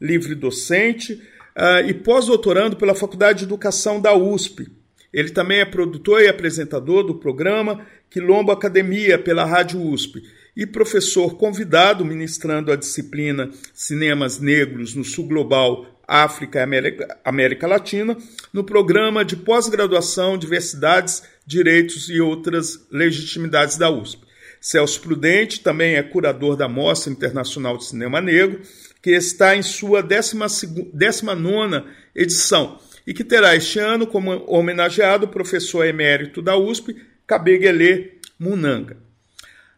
livre 0.00 0.34
docente 0.34 1.22
uh, 1.56 1.86
e 1.86 1.94
pós-doutorando 1.94 2.76
pela 2.76 2.94
Faculdade 2.94 3.40
de 3.40 3.44
Educação 3.44 4.00
da 4.00 4.14
USP. 4.14 4.68
Ele 5.12 5.30
também 5.30 5.60
é 5.60 5.64
produtor 5.64 6.22
e 6.22 6.28
apresentador 6.28 7.04
do 7.04 7.14
programa 7.14 7.86
Quilombo 8.10 8.50
Academia 8.50 9.18
pela 9.18 9.44
Rádio 9.44 9.80
USP 9.80 10.22
e 10.56 10.66
professor 10.66 11.36
convidado 11.36 12.04
ministrando 12.04 12.72
a 12.72 12.76
disciplina 12.76 13.50
Cinemas 13.72 14.38
Negros 14.40 14.94
no 14.94 15.04
Sul 15.04 15.26
Global 15.26 15.86
África 16.06 16.58
e 16.58 16.62
América, 16.62 17.18
América 17.24 17.66
Latina, 17.66 18.16
no 18.52 18.62
programa 18.62 19.24
de 19.24 19.36
pós-graduação 19.36 20.36
Diversidades, 20.36 21.22
Direitos 21.46 22.08
e 22.08 22.20
Outras 22.20 22.86
Legitimidades 22.90 23.76
da 23.76 23.90
USP. 23.90 24.22
Celso 24.60 25.00
Prudente 25.00 25.60
também 25.60 25.96
é 25.96 26.02
curador 26.02 26.56
da 26.56 26.68
Mostra 26.68 27.12
Internacional 27.12 27.76
de 27.76 27.84
Cinema 27.84 28.20
Negro, 28.20 28.62
que 29.04 29.10
está 29.10 29.54
em 29.54 29.60
sua 29.60 30.02
19 30.02 31.84
edição 32.16 32.78
e 33.06 33.12
que 33.12 33.22
terá 33.22 33.54
este 33.54 33.78
ano 33.78 34.06
como 34.06 34.42
homenageado 34.46 35.26
o 35.26 35.28
professor 35.28 35.84
emérito 35.84 36.40
da 36.40 36.56
USP, 36.56 36.96
Kabegele 37.26 38.18
Munanga. 38.40 38.96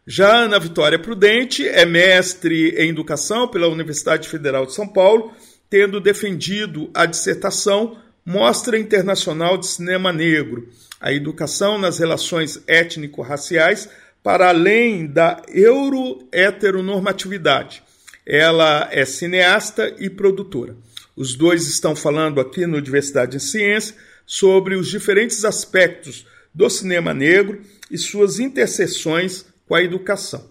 Já 0.05 0.33
Ana 0.33 0.57
Vitória 0.57 0.97
Prudente 0.97 1.67
é 1.67 1.85
mestre 1.85 2.69
em 2.77 2.87
educação 2.87 3.49
pela 3.49 3.67
Universidade 3.67 4.29
Federal 4.29 4.65
de 4.65 4.73
São 4.73 4.87
Paulo, 4.87 5.33
tendo 5.69 5.99
defendido 5.99 6.89
a 6.93 7.05
dissertação 7.05 7.97
Mostra 8.25 8.79
Internacional 8.79 9.57
de 9.57 9.67
Cinema 9.67 10.13
Negro, 10.13 10.69
a 11.01 11.11
educação 11.11 11.77
nas 11.77 11.99
relações 11.99 12.63
étnico-raciais 12.65 13.89
para 14.23 14.47
além 14.47 15.05
da 15.05 15.41
euro-heteronormatividade. 15.49 17.85
Ela 18.29 18.89
é 18.91 19.05
cineasta 19.05 19.95
e 19.97 20.09
produtora. 20.09 20.75
Os 21.15 21.33
dois 21.33 21.65
estão 21.65 21.95
falando 21.95 22.41
aqui 22.41 22.67
no 22.67 22.81
Diversidade 22.81 23.37
em 23.37 23.39
Ciência 23.39 23.95
sobre 24.25 24.75
os 24.75 24.89
diferentes 24.89 25.45
aspectos 25.45 26.25
do 26.53 26.69
cinema 26.69 27.13
negro 27.13 27.61
e 27.89 27.97
suas 27.97 28.37
interseções 28.37 29.45
com 29.65 29.75
a 29.75 29.81
educação. 29.81 30.45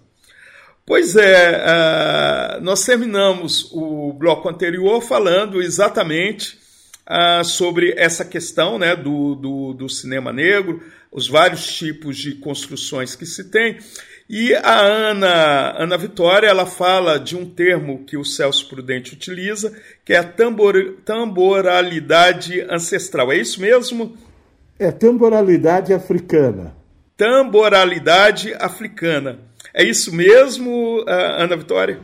Pois 0.86 1.16
é, 1.16 1.64
uh, 1.64 2.62
nós 2.62 2.84
terminamos 2.84 3.70
o 3.72 4.12
bloco 4.12 4.48
anterior 4.48 5.02
falando 5.02 5.60
exatamente 5.60 6.56
uh, 7.06 7.44
sobre 7.44 7.92
essa 7.96 8.24
questão 8.24 8.78
né, 8.78 8.96
do, 8.96 9.34
do, 9.34 9.72
do, 9.74 9.88
cinema 9.88 10.32
negro, 10.32 10.80
os 11.10 11.28
vários 11.28 11.66
tipos 11.66 12.16
de 12.16 12.36
construções 12.36 13.14
que 13.14 13.26
se 13.26 13.50
tem. 13.50 13.78
E 14.28 14.52
a 14.54 14.80
Ana, 14.80 15.74
Ana 15.78 15.96
Vitória 15.96 16.48
ela 16.48 16.66
fala 16.66 17.18
de 17.18 17.36
um 17.36 17.48
termo 17.48 18.04
que 18.04 18.16
o 18.16 18.24
Celso 18.24 18.68
Prudente 18.68 19.14
utiliza, 19.14 19.72
que 20.04 20.12
é 20.12 20.18
a 20.18 20.24
tambor, 20.24 20.96
tamboralidade 21.04 22.60
ancestral. 22.68 23.32
É 23.32 23.36
isso 23.36 23.60
mesmo? 23.60 24.16
É 24.78 24.90
tamboralidade 24.90 25.92
africana. 25.92 26.74
Tamboralidade 27.16 28.52
africana. 28.58 29.38
É 29.72 29.84
isso 29.84 30.12
mesmo, 30.12 31.04
Ana 31.06 31.56
Vitória? 31.56 32.00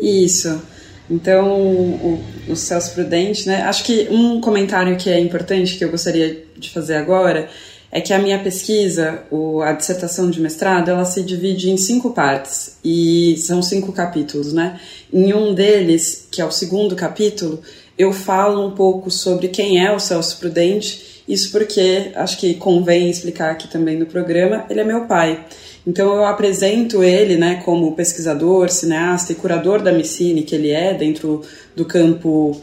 Isso. 0.00 0.60
Então, 1.08 1.60
o, 1.60 2.24
o 2.48 2.56
Celso 2.56 2.94
Prudente, 2.94 3.46
né? 3.46 3.62
Acho 3.62 3.84
que 3.84 4.08
um 4.10 4.40
comentário 4.40 4.96
que 4.96 5.10
é 5.10 5.20
importante 5.20 5.76
que 5.76 5.84
eu 5.84 5.90
gostaria 5.90 6.44
de 6.56 6.70
fazer 6.70 6.96
agora 6.96 7.48
é 7.92 8.00
que 8.00 8.12
a 8.12 8.18
minha 8.18 8.38
pesquisa, 8.38 9.22
o, 9.30 9.60
a 9.60 9.72
dissertação 9.72 10.30
de 10.30 10.40
mestrado, 10.40 10.90
ela 10.90 11.04
se 11.04 11.22
divide 11.22 11.70
em 11.70 11.76
cinco 11.76 12.10
partes 12.10 12.78
e 12.82 13.36
são 13.36 13.62
cinco 13.62 13.92
capítulos, 13.92 14.52
né? 14.52 14.80
Em 15.12 15.34
um 15.34 15.54
deles, 15.54 16.26
que 16.30 16.40
é 16.40 16.44
o 16.44 16.50
segundo 16.50 16.96
capítulo, 16.96 17.60
eu 17.98 18.12
falo 18.12 18.66
um 18.66 18.70
pouco 18.70 19.10
sobre 19.10 19.48
quem 19.48 19.84
é 19.84 19.94
o 19.94 20.00
Celso 20.00 20.38
Prudente 20.38 21.12
isso 21.26 21.52
porque 21.52 22.12
acho 22.14 22.38
que 22.38 22.54
convém 22.54 23.08
explicar 23.08 23.52
aqui 23.52 23.68
também 23.68 23.96
no 23.96 24.06
programa, 24.06 24.64
ele 24.68 24.80
é 24.80 24.84
meu 24.84 25.06
pai. 25.06 25.44
Então 25.86 26.14
eu 26.14 26.24
apresento 26.24 27.02
ele, 27.02 27.36
né, 27.36 27.60
como 27.64 27.92
pesquisador, 27.92 28.68
cineasta 28.68 29.32
e 29.32 29.36
curador 29.36 29.82
da 29.82 29.92
Micine, 29.92 30.42
que 30.42 30.54
ele 30.54 30.70
é 30.70 30.94
dentro 30.94 31.42
do 31.74 31.84
campo 31.84 32.60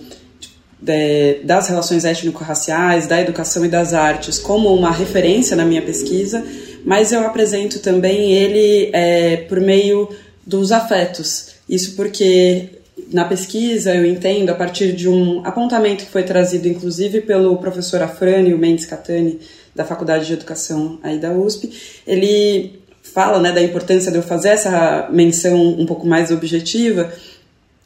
de, 0.82 1.40
das 1.44 1.68
relações 1.68 2.06
étnico-raciais, 2.06 3.08
da 3.08 3.20
educação 3.20 3.66
e 3.66 3.68
das 3.68 3.94
artes, 3.94 4.40
como 4.40 4.74
uma 4.74 4.92
referência 4.92 5.56
na 5.56 5.66
minha 5.66 5.82
pesquisa, 5.82 6.44
mas 6.86 7.12
eu 7.12 7.22
apresento 7.26 7.80
também 7.80 8.34
ele 8.34 8.90
é, 8.94 9.38
por 9.38 9.60
meio 9.60 10.10
dos 10.46 10.72
afetos. 10.72 11.56
Isso 11.68 11.96
porque 11.96 12.80
na 13.12 13.26
pesquisa, 13.26 13.94
eu 13.96 14.06
entendo, 14.06 14.50
a 14.50 14.56
partir 14.56 14.94
de 14.94 15.10
um 15.10 15.46
apontamento 15.46 16.06
que 16.06 16.12
foi 16.12 16.24
trazido, 16.24 16.68
inclusive, 16.68 17.22
pelo 17.22 17.58
professor 17.58 18.02
Afrânio 18.02 18.58
Mendes 18.58 18.86
Catani, 18.86 19.40
da 19.76 19.86
Faculdade 19.86 20.26
de 20.26 20.34
Educação 20.34 21.00
aí 21.02 21.18
da 21.18 21.32
USP, 21.32 21.72
ele 22.06 22.80
fala 23.02 23.40
né, 23.40 23.52
da 23.52 23.62
importância 23.62 24.12
de 24.12 24.18
eu 24.18 24.24
fazer 24.24 24.50
essa 24.50 25.08
menção 25.12 25.58
um 25.58 25.86
pouco 25.86 26.06
mais 26.06 26.32
objetiva, 26.32 27.12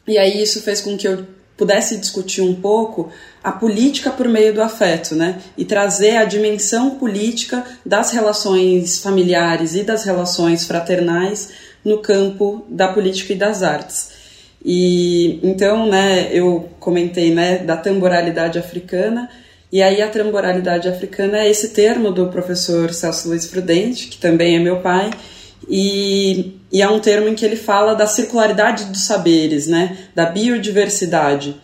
e 0.06 0.18
aí 0.18 0.42
isso 0.42 0.60
fez 0.60 0.80
com 0.80 0.96
que 0.96 1.06
eu 1.06 1.24
pudesse 1.56 1.96
discutir 1.96 2.42
um 2.42 2.54
pouco 2.54 3.10
a 3.42 3.52
política 3.52 4.10
por 4.10 4.28
meio 4.28 4.54
do 4.54 4.62
afeto, 4.62 5.14
né? 5.14 5.40
E 5.56 5.64
trazer 5.64 6.16
a 6.16 6.24
dimensão 6.24 6.92
política 6.92 7.64
das 7.84 8.10
relações 8.10 8.98
familiares 8.98 9.74
e 9.74 9.82
das 9.82 10.04
relações 10.04 10.64
fraternais 10.66 11.50
no 11.84 11.98
campo 11.98 12.64
da 12.68 12.88
política 12.88 13.32
e 13.32 13.36
das 13.36 13.62
artes. 13.62 14.10
E 14.64 15.38
então, 15.42 15.86
né, 15.86 16.30
eu 16.32 16.70
comentei, 16.80 17.34
né, 17.34 17.58
da 17.58 17.76
tamboralidade 17.76 18.58
africana, 18.58 19.28
e 19.70 19.82
aí 19.82 20.00
a 20.00 20.08
tamboralidade 20.08 20.88
africana 20.88 21.40
é 21.40 21.50
esse 21.50 21.70
termo 21.70 22.10
do 22.10 22.28
professor 22.28 22.94
Celso 22.94 23.28
Luiz 23.28 23.46
Prudente, 23.46 24.08
que 24.08 24.16
também 24.16 24.56
é 24.56 24.58
meu 24.58 24.80
pai, 24.80 25.10
e, 25.68 26.54
e 26.74 26.82
é 26.82 26.88
um 26.88 26.98
termo 26.98 27.28
em 27.28 27.36
que 27.36 27.44
ele 27.44 27.54
fala 27.54 27.94
da 27.94 28.04
circularidade 28.04 28.86
dos 28.86 29.06
saberes, 29.06 29.68
né, 29.68 29.96
da 30.12 30.26
biodiversidade, 30.26 31.54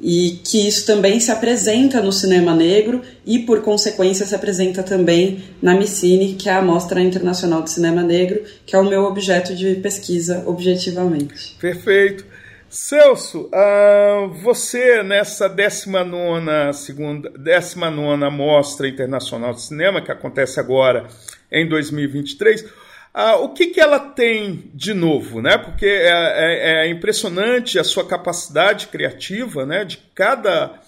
e 0.00 0.40
que 0.44 0.68
isso 0.68 0.86
também 0.86 1.18
se 1.18 1.32
apresenta 1.32 2.00
no 2.00 2.12
cinema 2.12 2.54
negro 2.54 3.02
e, 3.26 3.40
por 3.40 3.60
consequência, 3.62 4.24
se 4.24 4.36
apresenta 4.36 4.84
também 4.84 5.42
na 5.60 5.74
Micine, 5.74 6.34
que 6.34 6.48
é 6.48 6.52
a 6.52 6.62
Mostra 6.62 7.00
Internacional 7.00 7.62
de 7.62 7.72
Cinema 7.72 8.04
Negro, 8.04 8.40
que 8.64 8.76
é 8.76 8.78
o 8.78 8.84
meu 8.84 9.02
objeto 9.02 9.52
de 9.52 9.74
pesquisa, 9.76 10.44
objetivamente. 10.46 11.56
Perfeito. 11.60 12.24
Celso, 12.68 13.50
uh, 13.52 14.28
você 14.42 15.02
nessa 15.02 15.48
19 15.48 16.72
segunda, 16.72 17.30
19 17.30 18.30
Mostra 18.30 18.88
Internacional 18.88 19.54
de 19.54 19.62
Cinema, 19.62 20.00
que 20.00 20.10
acontece 20.10 20.58
agora 20.58 21.06
em 21.50 21.68
2023, 21.68 22.62
uh, 22.62 22.81
ah, 23.14 23.36
o 23.36 23.50
que, 23.50 23.66
que 23.66 23.80
ela 23.80 23.98
tem 23.98 24.70
de 24.74 24.94
novo, 24.94 25.42
né? 25.42 25.58
Porque 25.58 25.86
é, 25.86 26.08
é, 26.08 26.86
é 26.86 26.90
impressionante 26.90 27.78
a 27.78 27.84
sua 27.84 28.06
capacidade 28.06 28.88
criativa, 28.88 29.66
né? 29.66 29.84
De 29.84 29.98
cada 30.14 30.80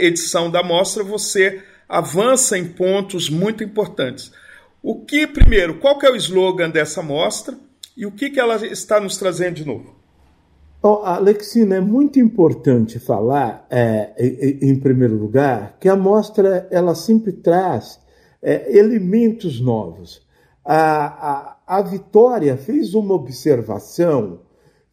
edição 0.00 0.50
da 0.50 0.62
mostra 0.62 1.04
você 1.04 1.62
avança 1.88 2.58
em 2.58 2.66
pontos 2.66 3.30
muito 3.30 3.62
importantes. 3.62 4.32
O 4.82 5.04
que, 5.04 5.26
primeiro, 5.26 5.78
qual 5.78 5.98
que 5.98 6.06
é 6.06 6.10
o 6.10 6.16
slogan 6.16 6.70
dessa 6.70 7.02
mostra 7.02 7.56
e 7.96 8.06
o 8.06 8.12
que, 8.12 8.30
que 8.30 8.40
ela 8.40 8.56
está 8.66 9.00
nos 9.00 9.16
trazendo 9.16 9.54
de 9.54 9.64
novo? 9.64 9.96
Oh, 10.80 11.02
Alexina, 11.04 11.76
é 11.76 11.80
muito 11.80 12.20
importante 12.20 13.00
falar, 13.00 13.66
é, 13.68 14.12
em, 14.62 14.78
primeiro 14.78 15.16
lugar, 15.16 15.76
que 15.80 15.88
a 15.88 15.96
mostra 15.96 16.68
ela 16.70 16.94
sempre 16.94 17.32
traz 17.32 17.98
é, 18.40 18.78
elementos 18.78 19.60
novos. 19.60 20.22
A, 20.64 21.06
a, 21.06 21.56
a 21.68 21.82
Vitória 21.82 22.56
fez 22.56 22.94
uma 22.94 23.14
observação 23.14 24.40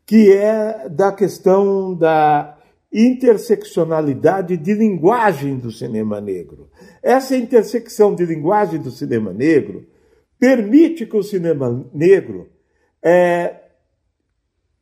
que 0.05 0.33
é 0.33 0.89
da 0.89 1.09
questão 1.13 1.95
da 1.95 2.57
interseccionalidade 2.91 4.57
de 4.57 4.73
linguagem 4.73 5.57
do 5.57 5.71
cinema 5.71 6.19
negro. 6.19 6.69
Essa 7.01 7.37
intersecção 7.37 8.13
de 8.13 8.25
linguagem 8.25 8.79
do 8.81 8.91
cinema 8.91 9.31
negro 9.31 9.87
permite 10.37 11.05
que 11.05 11.15
o 11.15 11.23
cinema 11.23 11.89
negro 11.93 12.49
é, 13.01 13.61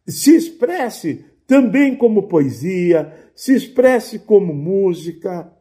se 0.07 0.35
expresse 0.35 1.23
também 1.45 1.95
como 1.95 2.27
poesia, 2.27 3.13
se 3.35 3.55
expresse 3.55 4.17
como 4.17 4.51
música, 4.51 5.51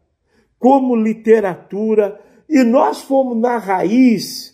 como 0.59 0.97
literatura, 0.97 2.19
e 2.49 2.65
nós 2.65 3.03
fomos 3.03 3.37
na 3.37 3.59
raiz 3.59 4.53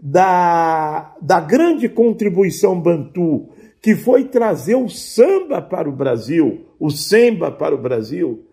da, 0.00 1.14
da 1.20 1.40
grande 1.40 1.88
contribuição 1.88 2.80
bantu, 2.80 3.48
que 3.80 3.94
foi 3.94 4.24
trazer 4.24 4.76
o 4.76 4.88
samba 4.88 5.60
para 5.60 5.88
o 5.88 5.92
Brasil, 5.92 6.66
o 6.78 6.90
samba 6.90 7.50
para 7.50 7.74
o 7.74 7.80
Brasil, 7.80 8.44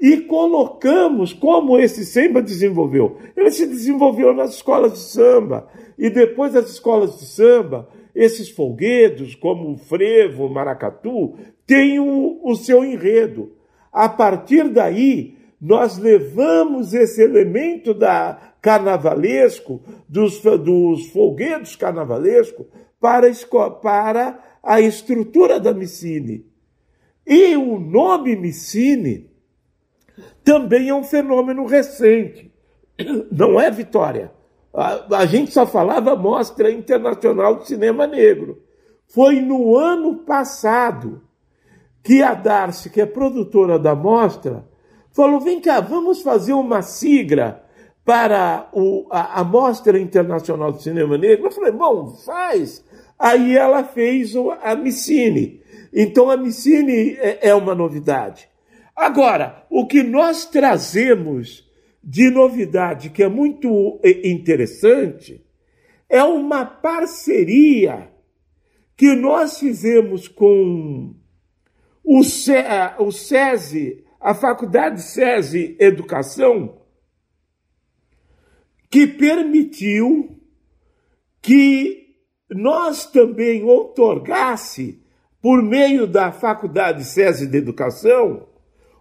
e 0.00 0.18
colocamos 0.18 1.32
como 1.32 1.78
esse 1.78 2.04
samba 2.04 2.40
desenvolveu. 2.40 3.18
Ele 3.36 3.50
se 3.50 3.66
desenvolveu 3.66 4.34
nas 4.34 4.54
escolas 4.54 4.92
de 4.92 4.98
samba, 4.98 5.68
e 5.98 6.08
depois 6.08 6.54
das 6.54 6.70
escolas 6.70 7.18
de 7.18 7.26
samba, 7.26 7.88
esses 8.14 8.50
folguedos, 8.50 9.34
como 9.34 9.72
o 9.72 9.76
frevo, 9.76 10.46
o 10.46 10.52
maracatu, 10.52 11.34
têm 11.66 12.00
o, 12.00 12.40
o 12.42 12.54
seu 12.56 12.84
enredo. 12.84 13.52
A 13.92 14.08
partir 14.08 14.68
daí, 14.68 15.36
nós 15.60 15.98
levamos 15.98 16.94
esse 16.94 17.22
elemento 17.22 17.92
da 17.92 18.49
carnavalesco, 18.60 19.82
dos, 20.08 20.40
dos 20.40 21.06
folguedos 21.10 21.76
carnavalesco, 21.76 22.66
para, 23.00 23.30
para 23.82 24.38
a 24.62 24.80
estrutura 24.80 25.58
da 25.58 25.72
Micine. 25.72 26.46
E 27.26 27.56
o 27.56 27.78
nome 27.78 28.36
Micine 28.36 29.30
também 30.44 30.88
é 30.88 30.94
um 30.94 31.04
fenômeno 31.04 31.64
recente. 31.66 32.52
Não 33.30 33.60
é, 33.60 33.70
Vitória? 33.70 34.32
A, 34.72 35.18
a 35.18 35.26
gente 35.26 35.52
só 35.52 35.66
falava 35.66 36.14
Mostra 36.14 36.70
Internacional 36.70 37.58
de 37.58 37.66
Cinema 37.66 38.06
Negro. 38.06 38.62
Foi 39.06 39.40
no 39.40 39.76
ano 39.76 40.18
passado 40.18 41.22
que 42.02 42.22
a 42.22 42.34
Darcy, 42.34 42.90
que 42.90 43.00
é 43.00 43.06
produtora 43.06 43.78
da 43.78 43.94
mostra, 43.94 44.64
falou: 45.12 45.40
vem 45.40 45.60
cá, 45.60 45.80
vamos 45.80 46.22
fazer 46.22 46.52
uma 46.52 46.82
sigla 46.82 47.64
para 48.10 48.68
o, 48.72 49.06
a, 49.08 49.38
a 49.38 49.44
Mostra 49.44 49.96
Internacional 49.96 50.72
de 50.72 50.82
Cinema 50.82 51.16
Negro. 51.16 51.46
Eu 51.46 51.52
falei: 51.52 51.70
bom, 51.70 52.08
faz. 52.26 52.84
Aí 53.16 53.56
ela 53.56 53.84
fez 53.84 54.34
a 54.62 54.74
Micine. 54.74 55.62
Então 55.94 56.28
a 56.28 56.36
Micine 56.36 57.16
é, 57.20 57.50
é 57.50 57.54
uma 57.54 57.72
novidade. 57.72 58.48
Agora, 58.96 59.64
o 59.70 59.86
que 59.86 60.02
nós 60.02 60.44
trazemos 60.44 61.70
de 62.02 62.28
novidade, 62.30 63.10
que 63.10 63.22
é 63.22 63.28
muito 63.28 64.00
é, 64.02 64.28
interessante, 64.28 65.46
é 66.08 66.24
uma 66.24 66.64
parceria 66.64 68.10
que 68.96 69.14
nós 69.14 69.60
fizemos 69.60 70.26
com 70.26 71.14
o, 72.02 72.24
SESI, 72.24 74.04
a 74.20 74.34
Faculdade 74.34 75.00
SESI 75.00 75.76
Educação, 75.78 76.79
que 78.90 79.06
permitiu 79.06 80.36
que 81.40 82.16
nós 82.50 83.06
também 83.06 83.62
outorgasse, 83.62 85.00
por 85.40 85.62
meio 85.62 86.06
da 86.06 86.32
Faculdade 86.32 87.04
SESI 87.04 87.46
de 87.46 87.56
Educação, 87.56 88.48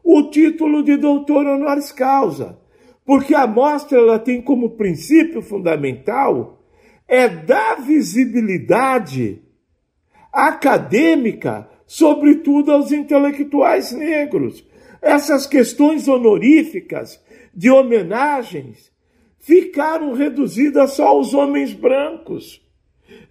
o 0.03 0.29
título 0.29 0.83
de 0.83 0.95
doutor 0.95 1.45
honoris 1.45 1.91
causa, 1.91 2.57
porque 3.03 3.33
a 3.33 3.47
mostra 3.47 3.97
ela 3.97 4.19
tem 4.19 4.41
como 4.41 4.77
princípio 4.77 5.41
fundamental 5.41 6.61
é 7.07 7.27
dar 7.27 7.81
visibilidade 7.81 9.41
acadêmica, 10.31 11.67
sobretudo 11.87 12.71
aos 12.71 12.91
intelectuais 12.91 13.91
negros. 13.91 14.63
Essas 15.01 15.47
questões 15.47 16.07
honoríficas 16.07 17.19
de 17.53 17.71
homenagens 17.71 18.91
ficaram 19.39 20.13
reduzidas 20.13 20.93
só 20.93 21.07
aos 21.07 21.33
homens 21.33 21.73
brancos. 21.73 22.61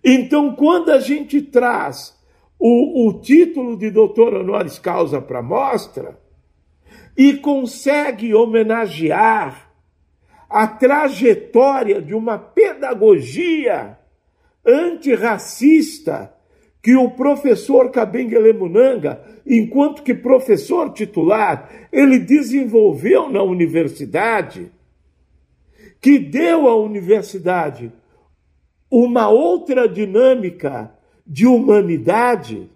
Então, 0.02 0.54
quando 0.54 0.90
a 0.90 1.00
gente 1.00 1.40
traz 1.42 2.18
o, 2.58 3.08
o 3.08 3.20
título 3.20 3.76
de 3.76 3.90
doutor 3.90 4.34
honoris 4.34 4.78
causa 4.78 5.20
para 5.20 5.38
a 5.38 5.42
mostra 5.42 6.18
e 7.16 7.34
consegue 7.34 8.34
homenagear 8.34 9.70
a 10.48 10.66
trajetória 10.66 12.00
de 12.00 12.14
uma 12.14 12.38
pedagogia 12.38 13.98
antirracista 14.64 16.34
que 16.82 16.96
o 16.96 17.10
professor 17.10 17.90
Kabengele 17.90 18.52
Munanga, 18.52 19.20
enquanto 19.46 20.02
que 20.02 20.14
professor 20.14 20.92
titular, 20.92 21.68
ele 21.92 22.18
desenvolveu 22.18 23.28
na 23.28 23.42
universidade, 23.42 24.72
que 26.00 26.18
deu 26.18 26.68
à 26.68 26.76
universidade 26.76 27.92
uma 28.90 29.28
outra 29.28 29.88
dinâmica 29.88 30.92
de 31.26 31.46
humanidade, 31.46 32.70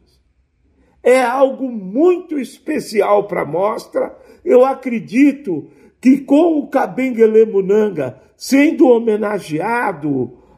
é 1.02 1.22
algo 1.22 1.70
muito 1.70 2.38
especial 2.38 3.24
para 3.26 3.42
a 3.42 3.46
mostra. 3.46 4.16
Eu 4.44 4.64
acredito 4.64 5.70
que 6.00 6.18
com 6.18 6.58
o 6.58 6.66
Kabengele 6.66 7.46
Munanga 7.46 8.20
sendo 8.36 8.88
homenageado, 8.88 10.10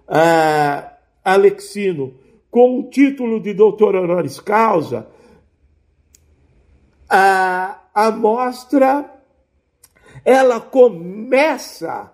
uh, 0.09 0.91
Alexino, 1.23 2.15
com 2.51 2.81
o 2.81 2.91
título 2.91 3.41
de 3.41 3.53
doutor 3.53 3.95
honoris 3.95 4.41
causa, 4.41 5.07
a, 7.09 7.79
a 7.95 8.11
mostra 8.11 9.11
ela 10.25 10.61
começa 10.61 12.14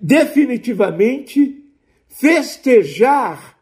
definitivamente 0.00 1.64
festejar 2.08 3.58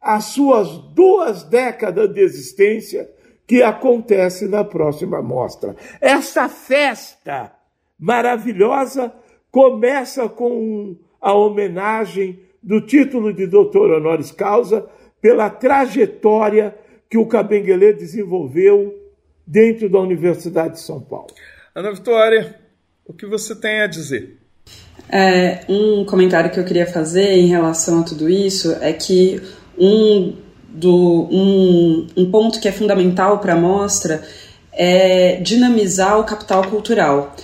as 0.00 0.24
suas 0.26 0.78
duas 0.94 1.44
décadas 1.44 2.12
de 2.12 2.20
existência 2.20 3.10
que 3.46 3.62
acontece 3.62 4.46
na 4.46 4.64
próxima 4.64 5.22
mostra. 5.22 5.76
Essa 6.00 6.48
festa 6.48 7.52
maravilhosa 7.98 9.12
começa 9.50 10.28
com 10.28 10.96
a 11.20 11.32
homenagem 11.32 12.40
do 12.62 12.80
título 12.80 13.32
de 13.32 13.46
doutor 13.46 13.90
honoris 13.90 14.32
causa 14.32 14.88
pela 15.20 15.48
trajetória 15.48 16.76
que 17.08 17.16
o 17.16 17.26
Cabenguele 17.26 17.92
desenvolveu 17.92 18.94
dentro 19.46 19.88
da 19.88 20.00
Universidade 20.00 20.74
de 20.74 20.80
São 20.80 21.00
Paulo. 21.00 21.32
Ana 21.74 21.92
Vitória, 21.92 22.60
o 23.04 23.12
que 23.12 23.26
você 23.26 23.54
tem 23.54 23.80
a 23.80 23.86
dizer? 23.86 24.45
É, 25.08 25.60
um 25.68 26.04
comentário 26.04 26.50
que 26.50 26.58
eu 26.58 26.64
queria 26.64 26.86
fazer 26.86 27.32
em 27.34 27.46
relação 27.46 28.00
a 28.00 28.02
tudo 28.02 28.28
isso 28.28 28.76
é 28.80 28.92
que 28.92 29.40
um, 29.78 30.34
do, 30.68 31.28
um, 31.30 32.06
um 32.16 32.30
ponto 32.30 32.58
que 32.58 32.66
é 32.66 32.72
fundamental 32.72 33.38
para 33.38 33.54
a 33.54 33.56
mostra 33.56 34.22
é 34.72 35.36
dinamizar 35.36 36.18
o 36.18 36.24
capital 36.24 36.64
cultural 36.64 37.34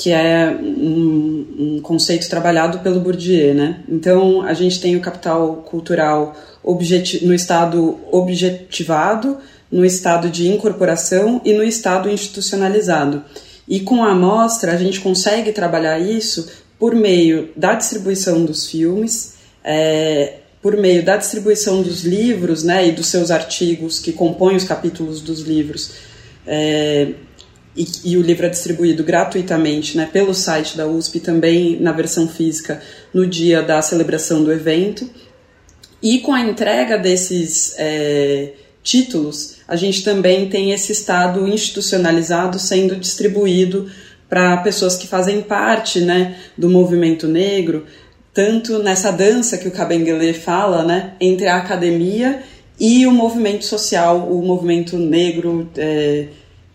que 0.00 0.10
é 0.10 0.56
um, 0.58 1.46
um, 1.58 1.80
conceito 1.82 2.26
trabalhado 2.28 2.78
pelo 2.78 3.00
Bourdieu, 3.00 3.54
né? 3.54 3.80
Então 3.86 4.40
a 4.40 4.54
gente 4.54 4.80
tem 4.80 4.96
o 4.96 5.00
capital 5.00 5.56
cultural 5.56 6.34
no 6.64 7.34
estado 7.34 7.98
objetivado, 8.10 9.36
no 9.70 9.84
estado 9.84 10.30
de 10.30 10.48
incorporação 10.48 11.42
e 11.44 11.52
no 11.52 11.62
estado 11.62 12.08
institucionalizado. 12.08 13.22
E 13.68 13.80
com 13.80 14.02
a 14.02 14.12
amostra 14.12 14.72
a 14.72 14.76
gente 14.76 15.00
consegue 15.00 15.52
trabalhar 15.52 15.98
isso 15.98 16.48
por 16.80 16.94
meio 16.94 17.50
da 17.54 17.74
distribuição 17.74 18.42
dos 18.42 18.70
filmes, 18.70 19.34
é, 19.62 20.38
por 20.62 20.76
meio 20.78 21.04
da 21.04 21.18
distribuição 21.18 21.82
dos 21.82 22.04
livros, 22.04 22.64
né, 22.64 22.88
e 22.88 22.92
dos 22.92 23.06
seus 23.06 23.30
artigos 23.30 23.98
que 23.98 24.12
compõem 24.12 24.56
os 24.56 24.64
capítulos 24.64 25.20
dos 25.20 25.40
livros. 25.40 25.92
É, 26.46 27.12
e, 27.76 27.86
e, 28.04 28.16
o 28.16 28.22
livro 28.22 28.46
é 28.46 28.48
distribuído 28.48 29.04
gratuitamente 29.04 29.96
né, 29.96 30.08
pelo 30.10 30.34
site 30.34 30.76
da 30.76 30.86
USP, 30.86 31.20
também 31.20 31.78
na 31.78 31.92
versão 31.92 32.26
física, 32.26 32.82
no 33.12 33.26
dia 33.26 33.62
da 33.62 33.80
celebração 33.82 34.42
do 34.42 34.50
evento. 34.50 35.08
E 36.02 36.20
com 36.20 36.32
a 36.32 36.40
entrega 36.40 36.98
desses 36.98 37.74
é, 37.78 38.54
títulos, 38.82 39.56
a 39.68 39.76
gente 39.76 40.02
também 40.02 40.48
tem 40.48 40.72
esse 40.72 40.92
estado 40.92 41.46
institucionalizado 41.46 42.58
sendo 42.58 42.96
distribuído 42.96 43.90
para 44.30 44.56
pessoas 44.58 44.96
que 44.96 45.08
fazem 45.08 45.42
parte 45.42 46.00
né, 46.00 46.36
do 46.56 46.70
movimento 46.70 47.26
negro, 47.26 47.84
tanto 48.32 48.78
nessa 48.78 49.10
dança 49.10 49.58
que 49.58 49.68
o 49.68 49.72
Kabengele 49.72 50.32
fala, 50.32 50.84
né, 50.84 51.14
entre 51.20 51.48
a 51.48 51.56
academia 51.56 52.40
e 52.78 53.04
o 53.06 53.10
movimento 53.10 53.66
social, 53.66 54.18
o 54.30 54.40
movimento 54.40 54.96
negro. 54.96 55.68
É, 55.76 56.28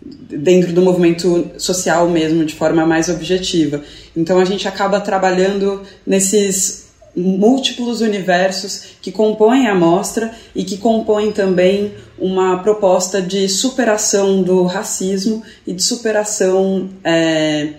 dentro 0.05 0.71
do 0.71 0.83
movimento 0.83 1.49
social 1.57 2.07
mesmo, 2.07 2.45
de 2.45 2.53
forma 2.53 2.85
mais 2.85 3.09
objetiva. 3.09 3.81
Então 4.15 4.39
a 4.39 4.45
gente 4.45 4.67
acaba 4.67 4.99
trabalhando 4.99 5.81
nesses 6.05 6.84
múltiplos 7.15 8.01
universos 8.01 8.97
que 9.01 9.11
compõem 9.11 9.67
a 9.67 9.75
mostra 9.75 10.33
e 10.53 10.63
que 10.63 10.77
compõem 10.77 11.31
também 11.31 11.93
uma 12.17 12.59
proposta 12.59 13.21
de 13.21 13.47
superação 13.47 14.41
do 14.43 14.63
racismo 14.63 15.43
e 15.65 15.73
de 15.73 15.81
superação 15.81 16.89
é, 17.03 17.73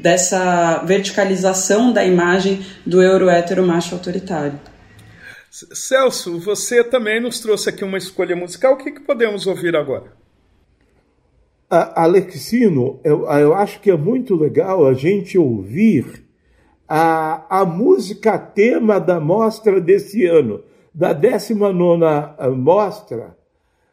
dessa 0.00 0.82
verticalização 0.84 1.92
da 1.92 2.04
imagem 2.04 2.64
do 2.84 3.02
euro-hétero 3.02 3.66
macho 3.66 3.94
autoritário. 3.94 4.58
Celso, 5.50 6.38
você 6.38 6.84
também 6.84 7.20
nos 7.20 7.40
trouxe 7.40 7.70
aqui 7.70 7.82
uma 7.82 7.96
escolha 7.96 8.36
musical. 8.36 8.74
O 8.74 8.76
que, 8.76 8.92
que 8.92 9.00
podemos 9.00 9.46
ouvir 9.46 9.74
agora? 9.74 10.12
Alexino, 11.68 13.00
eu, 13.02 13.24
eu 13.24 13.54
acho 13.54 13.80
que 13.80 13.90
é 13.90 13.96
muito 13.96 14.36
legal 14.36 14.86
a 14.86 14.94
gente 14.94 15.36
ouvir 15.38 16.25
a, 16.88 17.60
a 17.60 17.64
música 17.64 18.38
tema 18.38 19.00
da 19.00 19.20
mostra 19.20 19.80
desse 19.80 20.24
ano, 20.24 20.62
da 20.94 21.12
19 21.12 22.04
ah, 22.04 22.50
mostra. 22.50 23.36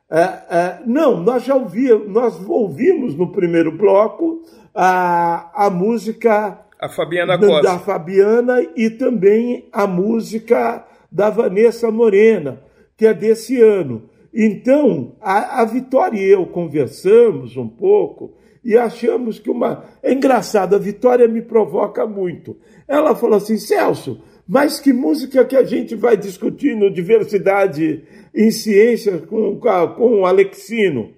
É, 0.09 0.21
é, 0.21 0.79
não, 0.85 1.19
nós 1.21 1.43
já 1.43 1.55
ouvimos, 1.55 2.07
nós 2.07 2.47
ouvimos 2.47 3.15
no 3.15 3.31
primeiro 3.31 3.71
bloco 3.71 4.43
a, 4.75 5.65
a 5.65 5.69
música 5.69 6.59
a 6.79 6.89
Fabiana 6.89 7.37
da, 7.37 7.61
da 7.61 7.79
Fabiana 7.79 8.61
e 8.75 8.89
também 8.89 9.69
a 9.71 9.87
música 9.87 10.85
da 11.09 11.29
Vanessa 11.29 11.89
Morena, 11.89 12.61
que 12.97 13.05
é 13.05 13.13
desse 13.13 13.61
ano. 13.61 14.09
Então, 14.33 15.15
a, 15.21 15.61
a 15.61 15.65
Vitória 15.65 16.19
e 16.19 16.29
eu 16.29 16.45
conversamos 16.45 17.55
um 17.55 17.69
pouco 17.69 18.33
e 18.63 18.77
achamos 18.77 19.39
que 19.39 19.49
uma. 19.49 19.85
É 20.01 20.13
engraçado, 20.13 20.75
a 20.75 20.79
Vitória 20.79 21.27
me 21.27 21.41
provoca 21.41 22.07
muito. 22.07 22.57
Ela 22.87 23.15
falou 23.15 23.37
assim: 23.37 23.57
Celso, 23.57 24.21
mas 24.47 24.79
que 24.79 24.93
música 24.93 25.43
que 25.45 25.55
a 25.55 25.63
gente 25.63 25.95
vai 25.95 26.15
discutir 26.15 26.75
no 26.75 26.91
Diversidade 26.91 28.03
em 28.33 28.51
Ciências 28.51 29.25
com, 29.25 29.59
com 29.59 30.21
o 30.21 30.25
Alexino? 30.25 31.11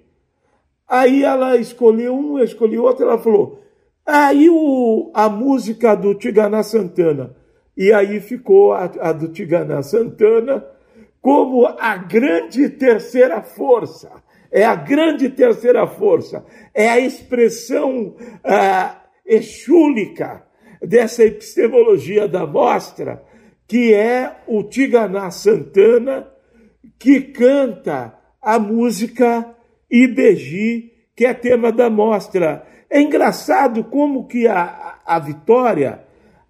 Aí 0.88 1.24
ela 1.24 1.58
escolheu 1.58 2.16
um, 2.16 2.39
escolheu 2.39 2.84
outro, 2.84 3.06
ela 3.06 3.18
falou, 3.18 3.60
aí 4.06 4.48
a 5.14 5.28
música 5.28 5.96
do 5.96 6.14
Tiganá 6.14 6.62
Santana. 6.62 7.36
E 7.76 7.91
aí 7.91 8.20
ficou 8.20 8.72
a, 8.72 8.84
a 8.84 9.12
do 9.12 9.28
Tiganá 9.30 9.82
Santana 9.82 10.66
como 11.22 11.66
a 11.66 11.98
grande 11.98 12.70
terceira 12.70 13.41
força. 13.41 14.12
É 14.52 14.64
a 14.64 14.76
grande 14.76 15.30
terceira 15.30 15.86
força. 15.88 16.46
É 16.74 16.89
a 16.89 17.00
expressão 17.00 18.16
ah, 18.43 19.02
exúlica 19.26 20.46
dessa 20.82 21.24
epistemologia 21.24 22.28
da 22.28 22.46
mostra, 22.46 23.24
que 23.68 23.93
é 23.93 24.36
o 24.48 24.64
Tiganá 24.64 25.32
Santana, 25.32 26.28
que 27.00 27.22
canta 27.22 28.14
a 28.41 28.60
música 28.60 29.56
Ibeji, 29.89 30.91
que 31.16 31.26
é 31.26 31.34
tema 31.34 31.72
da 31.72 31.89
mostra. 31.89 32.66
É 32.89 33.02
engraçado 33.02 33.84
como 33.84 34.28
que 34.28 34.48
a, 34.48 35.00
a 35.06 35.20
Vitória 35.20 36.04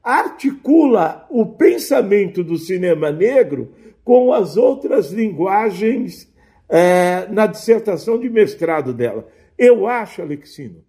articula 0.04 1.26
o 1.30 1.46
pensamento 1.46 2.44
do 2.44 2.58
cinema 2.58 3.12
negro 3.12 3.72
com 4.04 4.32
as 4.32 4.56
outras 4.56 5.12
linguagens 5.12 6.32
é, 6.70 7.28
na 7.30 7.48
dissertação 7.48 8.20
de 8.20 8.30
mestrado 8.30 8.94
dela. 8.94 9.28
Eu 9.58 9.88
acho, 9.88 10.22
Alexino, 10.22 10.84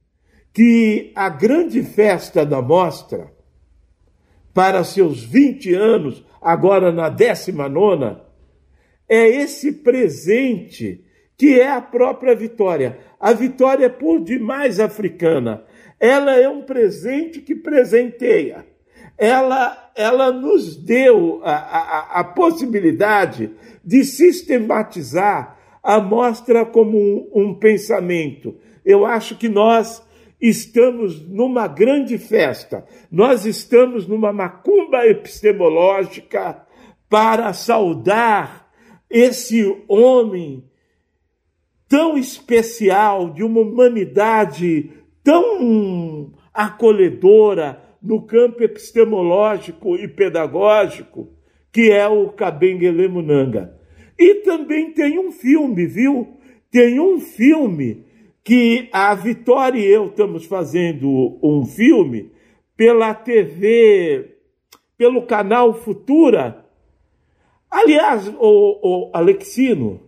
que 0.52 1.12
a 1.14 1.28
grande 1.28 1.82
festa 1.82 2.44
da 2.44 2.62
mostra, 2.62 3.30
para 4.54 4.82
seus 4.84 5.22
20 5.22 5.74
anos, 5.74 6.24
agora 6.40 6.90
na 6.90 7.08
19, 7.08 8.16
é 9.08 9.28
esse 9.28 9.70
presente 9.70 11.04
que 11.36 11.60
é 11.60 11.70
a 11.70 11.82
própria 11.82 12.34
vitória. 12.34 12.98
A 13.20 13.32
vitória 13.32 13.86
é 13.86 13.90
por 13.90 14.20
demais 14.20 14.80
africana. 14.80 15.62
Ela 16.00 16.36
é 16.36 16.48
um 16.48 16.62
presente 16.62 17.40
que 17.40 17.54
presenteia. 17.54 18.66
Ela, 19.18 19.92
ela 19.94 20.32
nos 20.32 20.76
deu 20.76 21.40
a, 21.44 21.52
a, 21.52 22.20
a 22.20 22.24
possibilidade 22.24 23.50
de 23.84 24.04
sistematizar 24.04 25.55
a 25.86 26.00
mostra 26.00 26.66
como 26.66 26.98
um, 26.98 27.30
um 27.32 27.54
pensamento. 27.54 28.56
Eu 28.84 29.06
acho 29.06 29.36
que 29.36 29.48
nós 29.48 30.04
estamos 30.40 31.24
numa 31.28 31.68
grande 31.68 32.18
festa, 32.18 32.84
nós 33.08 33.46
estamos 33.46 34.04
numa 34.04 34.32
macumba 34.32 35.06
epistemológica 35.06 36.60
para 37.08 37.52
saudar 37.52 38.68
esse 39.08 39.64
homem 39.86 40.64
tão 41.88 42.18
especial, 42.18 43.30
de 43.30 43.44
uma 43.44 43.60
humanidade 43.60 44.90
tão 45.22 46.32
acolhedora 46.52 47.80
no 48.02 48.22
campo 48.22 48.60
epistemológico 48.60 49.94
e 49.94 50.08
pedagógico, 50.08 51.28
que 51.70 51.92
é 51.92 52.08
o 52.08 52.28
Kabengele 52.30 53.06
Munanga. 53.06 53.76
E 54.18 54.36
também 54.36 54.92
tem 54.92 55.18
um 55.18 55.30
filme, 55.30 55.86
viu? 55.86 56.36
Tem 56.70 56.98
um 56.98 57.20
filme 57.20 58.04
que 58.42 58.88
a 58.92 59.14
Vitória 59.14 59.78
e 59.78 59.84
eu 59.84 60.06
estamos 60.06 60.44
fazendo 60.44 61.38
um 61.42 61.64
filme 61.66 62.30
pela 62.76 63.12
TV, 63.12 64.36
pelo 64.96 65.22
canal 65.22 65.74
Futura. 65.74 66.64
Aliás, 67.70 68.28
o, 68.28 68.38
o 68.40 69.10
Alexino, 69.12 70.00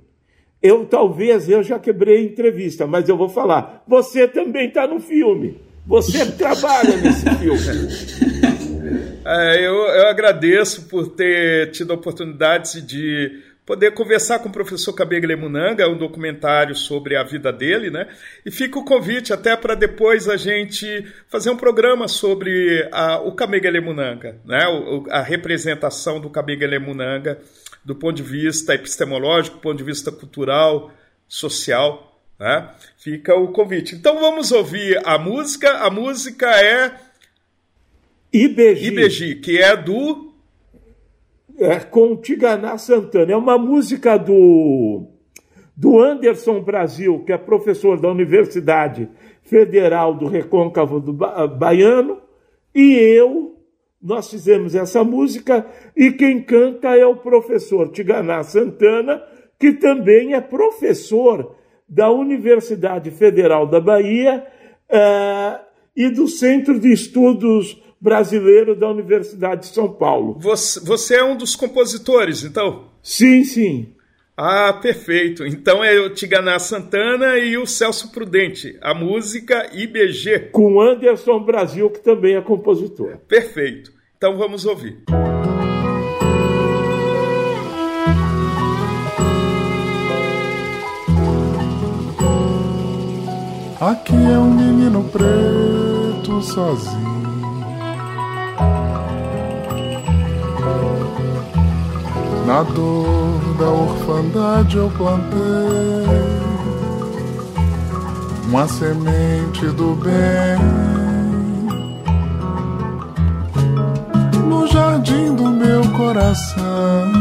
eu 0.63 0.87
talvez 0.87 1.49
eu 1.49 1.63
já 1.63 1.79
quebrei 1.79 2.19
a 2.19 2.23
entrevista, 2.23 2.87
mas 2.87 3.09
eu 3.09 3.17
vou 3.17 3.29
falar. 3.29 3.83
Você 3.89 4.29
também 4.29 4.69
está 4.69 4.87
no 4.87 5.01
filme. 5.01 5.59
Você 5.87 6.25
trabalha 6.39 6.97
nesse 6.97 7.29
filme. 7.37 9.19
É, 9.27 9.67
eu, 9.67 9.75
eu 9.75 10.07
agradeço 10.07 10.89
por 10.89 11.09
ter 11.09 11.71
tido 11.73 11.93
a 11.93 11.97
oportunidade 11.97 12.81
de 12.83 13.48
poder 13.69 13.93
conversar 13.93 14.39
com 14.39 14.49
o 14.49 14.53
professor 14.53 14.95
Kabegele 14.95 15.37
Munanga, 15.37 15.87
um 15.87 15.99
documentário 15.99 16.75
sobre 16.75 17.15
a 17.15 17.23
vida 17.23 17.53
dele, 17.53 17.91
né? 17.91 18.09
E 18.43 18.51
fica 18.51 18.79
o 18.79 18.85
convite 18.85 19.31
até 19.31 19.55
para 19.55 19.75
depois 19.75 20.27
a 20.27 20.39
gente 20.39 21.05
fazer 21.29 21.51
um 21.51 21.57
programa 21.57 22.09
sobre 22.09 22.89
a, 22.91 23.21
o 23.21 23.33
Kabegele 23.33 23.79
Munanga, 23.79 24.41
né? 24.43 24.67
O, 24.69 25.05
a 25.11 25.21
representação 25.21 26.19
do 26.19 26.31
Kabegele 26.31 26.79
Munanga 26.79 27.43
do 27.85 27.95
ponto 27.95 28.17
de 28.17 28.23
vista 28.23 28.75
epistemológico, 28.75 29.59
do 29.59 29.61
ponto 29.61 29.77
de 29.77 29.85
vista 29.85 30.11
cultural, 30.11 30.91
social. 31.29 32.19
Né? 32.41 32.71
Fica 32.97 33.35
o 33.35 33.49
convite. 33.49 33.95
Então 33.95 34.19
vamos 34.19 34.51
ouvir 34.51 34.99
a 35.05 35.19
música. 35.19 35.73
A 35.81 35.91
música 35.91 36.51
é 36.59 36.95
IBG, 38.33 38.87
IBG 38.87 39.35
que 39.35 39.59
é 39.59 39.77
do 39.77 40.28
é 41.59 41.81
com 41.81 42.17
Tiganá 42.17 42.79
Santana. 42.79 43.33
É 43.33 43.37
uma 43.37 43.59
música 43.59 44.17
do 44.17 45.07
do 45.77 46.01
Anderson 46.01 46.61
Brasil, 46.61 47.23
que 47.25 47.33
é 47.33 47.39
professor 47.39 48.01
da 48.01 48.11
Universidade 48.11 49.09
Federal 49.43 50.13
do 50.13 50.27
Recôncavo 50.27 50.99
do 50.99 51.13
ba 51.13 51.47
Baiano, 51.47 52.21
e 52.75 52.95
eu 52.95 53.55
nós 54.01 54.31
fizemos 54.31 54.75
essa 54.75 55.03
música 55.03 55.67
e 55.97 56.13
quem 56.13 56.43
canta 56.43 56.97
é 56.97 57.05
o 57.05 57.17
professor 57.17 57.91
Tiganá 57.91 58.43
Santana, 58.45 59.23
que 59.59 59.73
também 59.73 60.35
é 60.35 60.41
professor 60.41 61.57
da 61.89 62.11
Universidade 62.11 63.11
Federal 63.11 63.67
da 63.67 63.81
Bahia 63.81 64.47
uh, 64.89 65.65
e 65.97 66.09
do 66.11 66.29
Centro 66.29 66.79
de 66.79 66.93
Estudos 66.93 67.83
Brasileiro 68.01 68.77
da 68.77 68.89
Universidade 68.89 69.63
de 69.63 69.75
São 69.75 69.93
Paulo. 69.93 70.37
Você, 70.39 70.81
você 70.81 71.17
é 71.17 71.25
um 71.25 71.37
dos 71.37 71.57
compositores, 71.57 72.45
então? 72.45 72.89
Sim, 73.03 73.43
sim. 73.43 73.95
Ah, 74.37 74.73
perfeito. 74.73 75.45
Então 75.45 75.83
é 75.83 75.99
o 75.99 76.11
Tiganá 76.11 76.61
Santana 76.61 77.39
e 77.39 77.59
o 77.59 77.67
Celso 77.67 78.13
Prudente, 78.13 78.79
a 78.81 78.95
música 78.95 79.69
IBG. 79.73 80.51
Com 80.53 80.81
Anderson 80.81 81.41
Brasil, 81.41 81.91
que 81.91 81.99
também 81.99 82.37
é 82.37 82.41
compositor. 82.41 83.17
Perfeito. 83.27 83.93
Então 84.17 84.37
vamos 84.37 84.65
ouvir. 84.65 85.03
Aqui 93.81 94.15
é 94.15 94.39
um 94.39 94.55
menino 94.55 95.03
preto 95.05 96.43
sozinho 96.43 97.18
Na 102.47 102.63
dor 102.63 103.55
da 103.59 103.69
orfandade 103.69 104.77
eu 104.77 104.91
plantei 104.91 105.39
uma 108.49 108.67
semente 108.67 109.67
do 109.67 109.95
bem 109.97 110.59
no 114.49 114.67
jardim 114.67 115.35
do 115.35 115.51
meu 115.51 115.83
coração. 115.91 117.13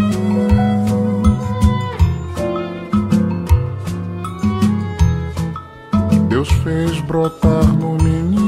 Deus 6.29 6.49
fez 6.63 7.01
brotar 7.01 7.65
no 7.65 8.01
menino 8.01 8.46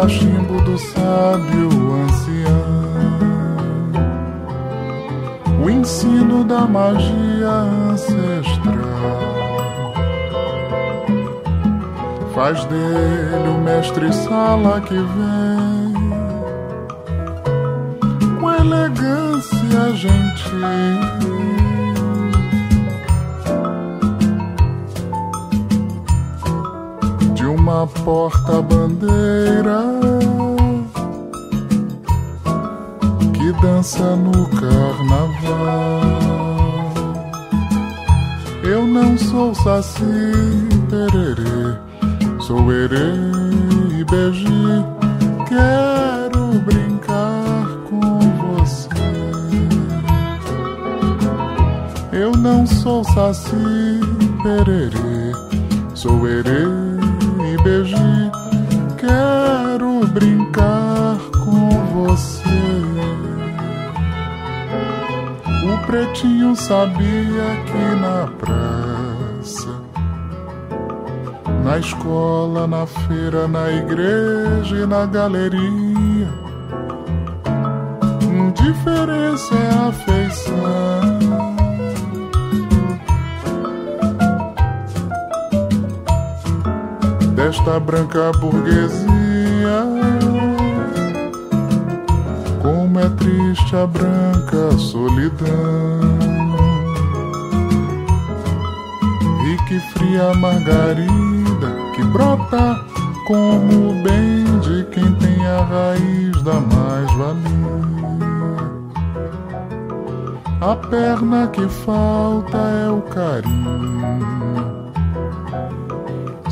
cachimbo 0.00 0.60
do 0.60 0.76
sábio 0.76 1.68
ancião 2.04 2.86
o 5.64 5.70
ensino 5.70 6.44
da 6.44 6.66
magia 6.66 7.48
ancestral. 7.90 8.74
Faz 12.34 12.62
dele 12.66 13.48
o 13.48 13.58
mestre 13.62 14.12
sala 14.12 14.82
que 14.82 14.94
vem 14.94 15.94
com 18.38 18.52
elegância 18.52 19.94
gentil. 19.94 21.25
Porta-bandeira 27.84 30.06
dança 33.60 34.16
no 34.16 34.48
carnaval. 34.48 36.00
Eu 38.62 38.86
não 38.86 39.18
sou 39.18 39.54
saci 39.54 40.02
pererê, 40.90 41.78
sou 42.40 42.72
erê 42.72 43.12
e 43.98 44.04
beiji. 44.04 44.46
Quero 45.48 46.60
brincar 46.60 47.66
com 47.88 48.18
você. 48.42 48.88
Eu 52.12 52.32
não 52.32 52.66
sou 52.66 53.04
saci 53.04 54.00
pererê, 54.42 55.32
sou 55.94 56.26
erê 56.26 56.85
Quero 58.96 60.06
brincar 60.06 61.18
com 61.44 61.68
você. 61.94 62.40
O 65.64 65.86
pretinho 65.86 66.54
sabia 66.54 67.46
que 67.66 68.00
na 68.00 68.28
praça, 68.38 69.80
na 71.64 71.78
escola, 71.78 72.68
na 72.68 72.86
feira, 72.86 73.48
na 73.48 73.68
igreja 73.70 74.76
e 74.76 74.86
na 74.86 75.04
galeria, 75.06 76.28
diferença 78.54 79.54
é 79.54 79.70
a 79.74 79.88
afeição. 79.88 80.95
Desta 87.46 87.78
branca 87.78 88.32
burguesia. 88.40 89.06
Como 92.60 92.98
é 92.98 93.08
triste 93.10 93.76
a 93.76 93.86
branca 93.86 94.76
solidão. 94.76 95.46
E 99.68 99.80
fria 99.80 100.34
margarida 100.34 101.68
que 101.94 102.02
brota 102.04 102.84
como 103.26 103.90
o 103.90 104.02
bem 104.02 104.44
de 104.60 104.84
quem 104.90 105.14
tem 105.14 105.46
a 105.46 105.62
raiz 105.62 106.42
da 106.42 106.54
mais-valia. 106.54 107.46
A 110.60 110.74
perna 110.88 111.46
que 111.48 111.68
falta 111.68 112.56
é 112.56 112.90
o 112.90 113.02
carinho 113.02 114.35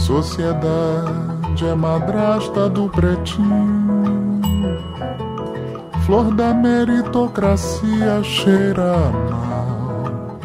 Sociedade 0.04 1.64
é 1.66 1.74
madrasta 1.74 2.68
do 2.68 2.90
pretinho. 2.90 4.38
Flor 6.04 6.30
da 6.34 6.52
meritocracia 6.52 8.22
cheira 8.22 8.98
mal. 9.30 10.38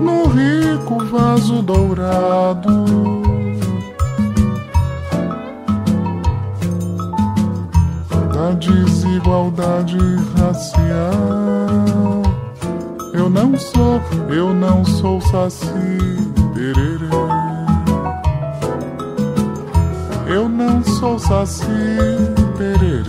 No 0.00 0.26
rico 0.26 0.98
vaso 1.04 1.62
dourado. 1.62 2.84
Da 8.34 8.50
desigualdade 8.54 9.96
racial. 10.40 12.22
Eu 13.14 13.30
não 13.30 13.56
sou, 13.56 14.02
eu 14.28 14.52
não 14.52 14.84
sou 14.84 15.20
saci 15.20 16.31
eu 20.32 20.48
não 20.48 20.82
sou 20.82 21.18
saci 21.18 21.66
pererê, 22.56 23.04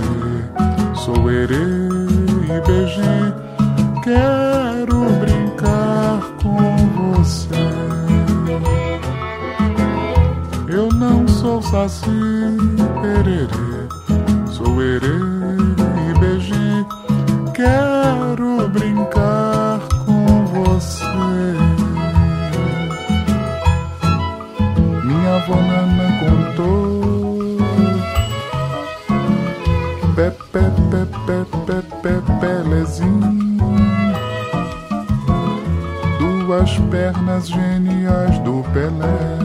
sou 0.93 1.31
erê 1.31 1.55
e 1.55 2.61
beijê. 2.67 3.33
Quero 4.03 5.05
brincar 5.21 6.19
com 6.41 7.15
você. 7.15 7.47
Eu 10.67 10.89
não 10.89 11.25
sou 11.25 11.61
saci 11.61 12.09
pererê, 13.01 13.72
Pepe, 31.03 31.81
pepe, 32.01 32.21
pelezinho. 32.39 33.57
Duas 36.17 36.77
pernas 36.89 37.49
geniais 37.49 38.39
do 38.39 38.63
Pelé. 38.71 39.37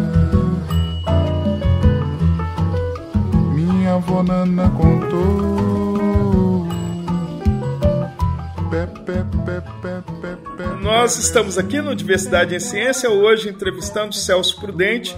Minha 3.52 3.94
avó 3.94 4.22
Nana 4.22 4.70
contou. 4.70 6.68
Pepe, 8.70 9.24
pepe, 9.44 9.62
pepe. 9.82 10.38
Nós 10.80 11.18
estamos 11.18 11.58
aqui 11.58 11.80
no 11.80 11.94
Diversidade 11.94 12.54
em 12.54 12.60
Ciência, 12.60 13.10
hoje 13.10 13.48
entrevistando 13.48 14.14
Celso 14.14 14.60
Prudente, 14.60 15.16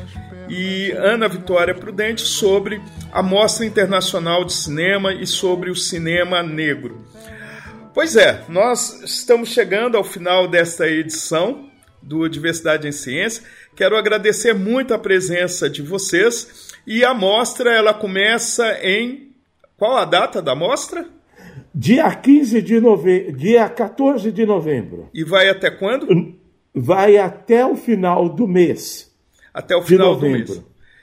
e 0.51 0.91
Ana 0.97 1.29
Vitória 1.29 1.73
Prudente 1.73 2.23
sobre 2.23 2.83
a 3.13 3.23
Mostra 3.23 3.65
Internacional 3.65 4.45
de 4.45 4.53
Cinema 4.53 5.15
e 5.15 5.25
sobre 5.25 5.71
o 5.71 5.77
cinema 5.77 6.43
negro. 6.43 7.05
Pois 7.95 8.17
é, 8.17 8.45
nós 8.49 9.01
estamos 9.03 9.51
chegando 9.51 9.97
ao 9.97 10.03
final 10.03 10.49
desta 10.49 10.89
edição 10.89 11.71
do 12.03 12.29
Diversidade 12.29 12.89
em 12.89 12.93
Ciência. 12.93 13.45
Quero 13.77 13.97
agradecer 13.97 14.53
muito 14.53 14.93
a 14.93 14.99
presença 14.99 15.71
de 15.71 15.83
vocês 15.83 16.73
e 16.85 17.05
a 17.05 17.15
mostra 17.15 17.73
ela 17.73 17.95
começa 17.95 18.77
em 18.83 19.31
qual 19.77 19.97
a 19.97 20.05
data 20.05 20.43
da 20.43 20.55
mostra? 20.55 21.07
Dia 21.73 22.13
15 22.13 22.61
de 22.61 22.81
novembro, 22.81 23.33
dia 23.33 23.69
14 23.69 24.33
de 24.33 24.45
novembro. 24.45 25.09
E 25.15 25.23
vai 25.23 25.49
até 25.49 25.71
quando? 25.71 26.35
Vai 26.75 27.17
até 27.17 27.65
o 27.65 27.77
final 27.77 28.29
do 28.29 28.49
mês 28.49 29.10
até 29.61 29.77
o 29.77 29.83
final 29.83 30.17
do 30.17 30.29
mês. 30.29 30.61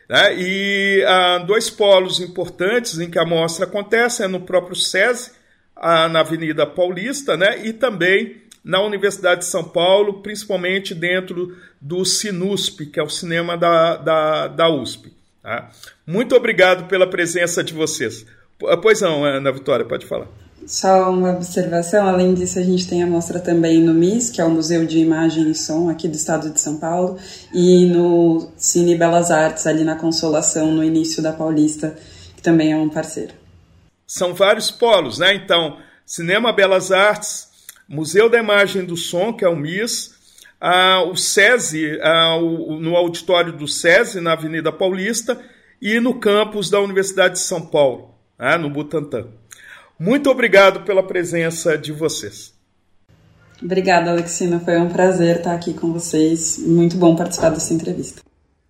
Né? 0.09 0.35
E 0.37 1.03
ah, 1.07 1.37
dois 1.39 1.69
polos 1.69 2.19
importantes 2.19 2.99
em 2.99 3.09
que 3.09 3.19
a 3.19 3.25
mostra 3.25 3.65
acontece 3.65 4.23
é 4.23 4.27
no 4.27 4.41
próprio 4.41 4.75
SESI, 4.75 5.31
ah, 5.75 6.07
na 6.07 6.21
Avenida 6.21 6.65
Paulista, 6.65 7.37
né? 7.37 7.65
e 7.65 7.73
também 7.73 8.41
na 8.63 8.81
Universidade 8.81 9.41
de 9.41 9.47
São 9.47 9.63
Paulo, 9.63 10.21
principalmente 10.21 10.93
dentro 10.93 11.55
do 11.79 12.03
Sinusp, 12.03 12.85
que 12.87 12.99
é 12.99 13.03
o 13.03 13.09
cinema 13.09 13.57
da, 13.57 13.95
da, 13.95 14.47
da 14.47 14.69
USP. 14.69 15.13
Tá? 15.41 15.69
Muito 16.05 16.35
obrigado 16.35 16.87
pela 16.87 17.07
presença 17.07 17.63
de 17.63 17.73
vocês. 17.73 18.25
Pois 18.81 19.01
não, 19.01 19.23
Ana 19.23 19.51
Vitória, 19.51 19.85
pode 19.85 20.05
falar. 20.05 20.27
Só 20.68 21.09
uma 21.09 21.32
observação, 21.32 22.05
além 22.05 22.34
disso, 22.34 22.59
a 22.59 22.61
gente 22.61 22.89
tem 22.89 23.01
a 23.01 23.07
mostra 23.07 23.39
também 23.39 23.82
no 23.82 23.93
MIS, 23.93 24.30
que 24.30 24.41
é 24.41 24.43
o 24.43 24.49
Museu 24.49 24.86
de 24.86 24.99
Imagem 24.99 25.49
e 25.49 25.55
Som 25.55 25.89
aqui 25.89 26.09
do 26.09 26.15
estado 26.15 26.49
de 26.49 26.59
São 26.59 26.78
Paulo, 26.78 27.18
e 27.53 27.86
no 27.86 28.51
Cine 28.57 28.93
Belas 28.93 29.32
Artes, 29.32 29.65
ali 29.65 29.86
na 29.86 29.95
Consolação, 29.95 30.74
no 30.74 30.84
início 30.84 31.24
da 31.24 31.32
Paulista, 31.32 31.97
que 32.36 32.41
também 32.41 32.74
é 32.74 32.76
um 32.76 32.89
parceiro. 32.89 33.34
São 34.05 34.34
vários 34.34 34.70
polos, 34.70 35.18
né? 35.20 35.34
Então, 35.34 35.78
Cinema 36.05 36.51
Belas 36.51 36.91
Artes, 36.91 37.47
Museu 37.88 38.30
da 38.30 38.38
Imagem 38.38 38.84
do 38.84 38.97
Som, 38.97 39.32
que 39.32 39.45
é 39.45 39.49
o 39.49 39.55
MIS, 39.55 40.15
ah, 40.59 41.01
o 41.03 41.15
SESI, 41.15 41.97
ah, 42.01 42.36
o, 42.36 42.78
no 42.78 42.97
auditório 42.97 43.53
do 43.53 43.70
SESI, 43.70 44.20
na 44.20 44.34
Avenida 44.34 44.74
Paulista, 44.74 45.39
e 45.82 45.97
no 46.01 46.20
campus 46.20 46.70
da 46.70 46.82
Universidade 46.82 47.36
de 47.36 47.39
São 47.39 47.61
Paulo, 47.61 48.13
né? 48.38 48.57
no 48.57 48.70
Butantã. 48.70 49.28
Muito 49.99 50.29
obrigado 50.29 50.81
pela 50.81 51.01
presença 51.01 51.77
de 51.77 51.91
vocês. 51.91 52.53
Obrigada, 53.61 54.11
Alexina. 54.11 54.59
Foi 54.59 54.77
um 54.77 54.89
prazer 54.89 55.37
estar 55.37 55.53
aqui 55.53 55.73
com 55.73 55.91
vocês. 55.91 56.59
Muito 56.59 56.95
bom 56.97 57.15
participar 57.15 57.49
dessa 57.49 57.73
entrevista. 57.73 58.21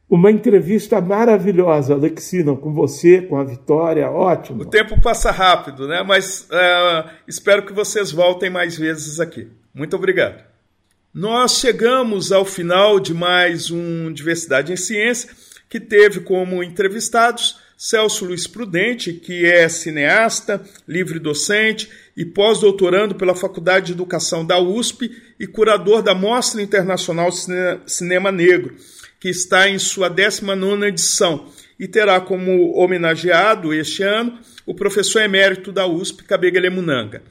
Uma 0.10 0.32
entrevista 0.32 1.02
maravilhosa, 1.02 1.94
Alexina, 1.94 2.56
com 2.56 2.74
você, 2.74 3.22
com 3.22 3.38
a 3.38 3.44
Vitória, 3.44 4.10
ótimo. 4.10 4.62
O 4.62 4.66
tempo 4.66 5.02
passa 5.02 5.32
rápido, 5.32 5.86
né? 5.86 6.02
Mas 6.02 6.48
uh, 6.50 7.10
espero 7.28 7.66
que 7.66 7.74
vocês 7.74 8.10
voltem 8.10 8.50
mais 8.50 8.78
vezes 8.78 9.20
aqui. 9.20 9.50
Muito 9.76 9.98
obrigado. 9.98 10.42
Nós 11.14 11.58
chegamos 11.58 12.32
ao 12.32 12.46
final 12.46 13.02
de 13.02 13.14
mais 13.14 13.70
um 13.70 14.14
Diversidade 14.14 14.72
em 14.72 14.78
Ciência, 14.78 15.30
que 15.68 15.80
teve 15.80 16.22
como 16.22 16.64
entrevistados 16.64 17.60
Celso 17.78 18.26
Luiz 18.26 18.48
Prudente, 18.48 19.14
que 19.14 19.46
é 19.46 19.70
cineasta, 19.70 20.60
livre 20.88 21.20
docente 21.20 21.88
e 22.16 22.26
pós-doutorando 22.26 23.14
pela 23.14 23.36
Faculdade 23.36 23.88
de 23.88 23.92
Educação 23.92 24.44
da 24.44 24.58
USP 24.58 25.12
e 25.40 25.46
curador 25.46 26.02
da 26.02 26.16
Mostra 26.16 26.60
Internacional 26.60 27.30
Cinema 27.86 28.32
Negro, 28.32 28.76
que 29.20 29.30
está 29.30 29.70
em 29.70 29.78
sua 29.78 30.10
19 30.10 30.88
edição 30.88 31.52
e 31.80 31.88
terá 31.88 32.20
como 32.20 32.76
homenageado 32.76 33.72
este 33.72 34.02
ano 34.02 34.40
o 34.66 34.74
professor 34.74 35.22
emérito 35.22 35.72
da 35.72 35.86
USP, 35.86 36.24
Cabegele 36.24 36.72
Munanga. 36.72 37.22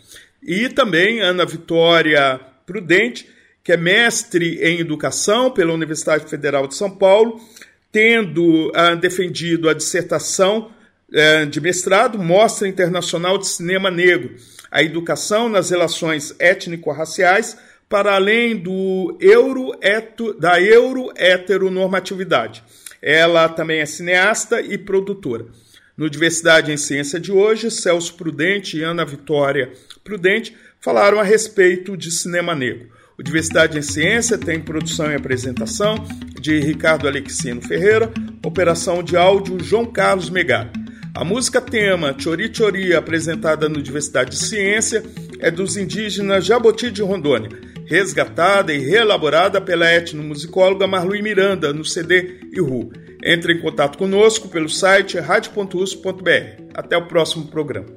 E 0.41 0.69
também 0.69 1.21
Ana 1.21 1.45
Vitória 1.45 2.41
Prudente, 2.65 3.29
que 3.65 3.73
é 3.73 3.77
mestre 3.77 4.61
em 4.63 4.79
educação 4.79 5.51
pela 5.51 5.73
Universidade 5.73 6.31
Federal 6.31 6.69
de 6.69 6.77
São 6.77 6.89
Paulo 6.89 7.41
tendo 7.97 8.69
uh, 8.69 8.95
defendido 9.01 9.71
a 9.71 9.73
dissertação 9.73 10.71
uh, 11.09 11.47
de 11.47 11.63
mestrado, 11.63 12.19
Mostra 12.19 12.69
Internacional 12.69 13.39
de 13.39 13.49
Cinema 13.49 13.91
Negro, 13.91 14.35
a 14.71 14.83
educação 14.83 15.49
nas 15.49 15.71
relações 15.71 16.35
étnico-raciais, 16.39 17.57
para 17.89 18.15
além 18.15 18.55
do 18.55 19.17
euro 19.19 19.73
eto, 19.81 20.35
da 20.35 20.61
euro-heteronormatividade. 20.61 22.63
Ela 23.01 23.49
também 23.49 23.81
é 23.81 23.87
cineasta 23.87 24.61
e 24.61 24.77
produtora. 24.77 25.47
No 25.97 26.11
Diversidade 26.11 26.71
em 26.71 26.77
Ciência 26.77 27.19
de 27.19 27.33
hoje, 27.33 27.71
Celso 27.71 28.13
Prudente 28.13 28.77
e 28.77 28.83
Ana 28.83 29.07
Vitória 29.07 29.73
Prudente 30.05 30.55
falaram 30.83 31.19
a 31.19 31.23
respeito 31.23 31.97
de 31.97 32.11
cinema 32.11 32.55
negro. 32.55 32.91
O 33.19 33.23
Diversidade 33.23 33.79
em 33.79 33.83
Ciência 33.83 34.37
tem 34.37 34.61
produção 34.61 35.11
e 35.11 35.15
apresentação 35.15 35.95
de 36.39 36.61
Ricardo 36.61 37.09
Alexino 37.09 37.63
Ferreira, 37.63 38.13
operação 38.45 39.03
de 39.03 39.17
áudio 39.17 39.63
João 39.63 39.87
Carlos 39.87 40.29
Megara. 40.29 40.71
A 41.15 41.25
música 41.25 41.63
tema 41.63 42.15
Chori 42.19 42.55
Chori, 42.55 42.95
apresentada 42.95 43.71
no 43.71 43.81
Diversidade 43.81 44.33
de 44.33 44.37
Ciência, 44.37 45.03
é 45.41 45.51
dos 45.51 45.79
indígenas 45.79 46.45
Jaboti 46.45 46.91
de 46.91 47.01
Rondônia, 47.01 47.49
resgatada 47.87 48.75
e 48.75 48.79
reelaborada 48.79 49.63
pela 49.63 49.91
etnomusicóloga 49.91 50.87
Marlui 50.87 51.23
Miranda 51.23 51.73
no 51.73 51.87
CD 51.87 52.41
Iru. 52.53 52.91
Entre 53.25 53.55
em 53.55 53.61
contato 53.61 53.97
conosco 53.97 54.49
pelo 54.49 54.69
site 54.69 55.19
radio.us.br. 55.19 56.63
Até 56.75 56.99
o 56.99 57.07
próximo 57.07 57.47
programa. 57.47 57.89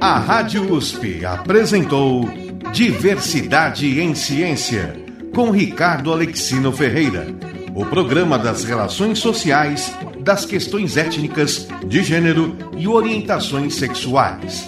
A 0.00 0.18
Rádio 0.18 0.72
USP 0.72 1.26
apresentou 1.26 2.26
Diversidade 2.72 4.00
em 4.00 4.14
Ciência 4.14 4.96
com 5.34 5.50
Ricardo 5.50 6.10
Alexino 6.10 6.72
Ferreira. 6.72 7.26
O 7.74 7.84
programa 7.84 8.38
das 8.38 8.64
relações 8.64 9.18
sociais, 9.18 9.94
das 10.20 10.46
questões 10.46 10.96
étnicas, 10.96 11.68
de 11.86 12.02
gênero 12.02 12.56
e 12.78 12.88
orientações 12.88 13.74
sexuais. 13.74 14.66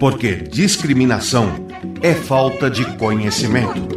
Porque 0.00 0.36
discriminação 0.36 1.52
é 2.00 2.14
falta 2.14 2.70
de 2.70 2.86
conhecimento. 2.96 3.95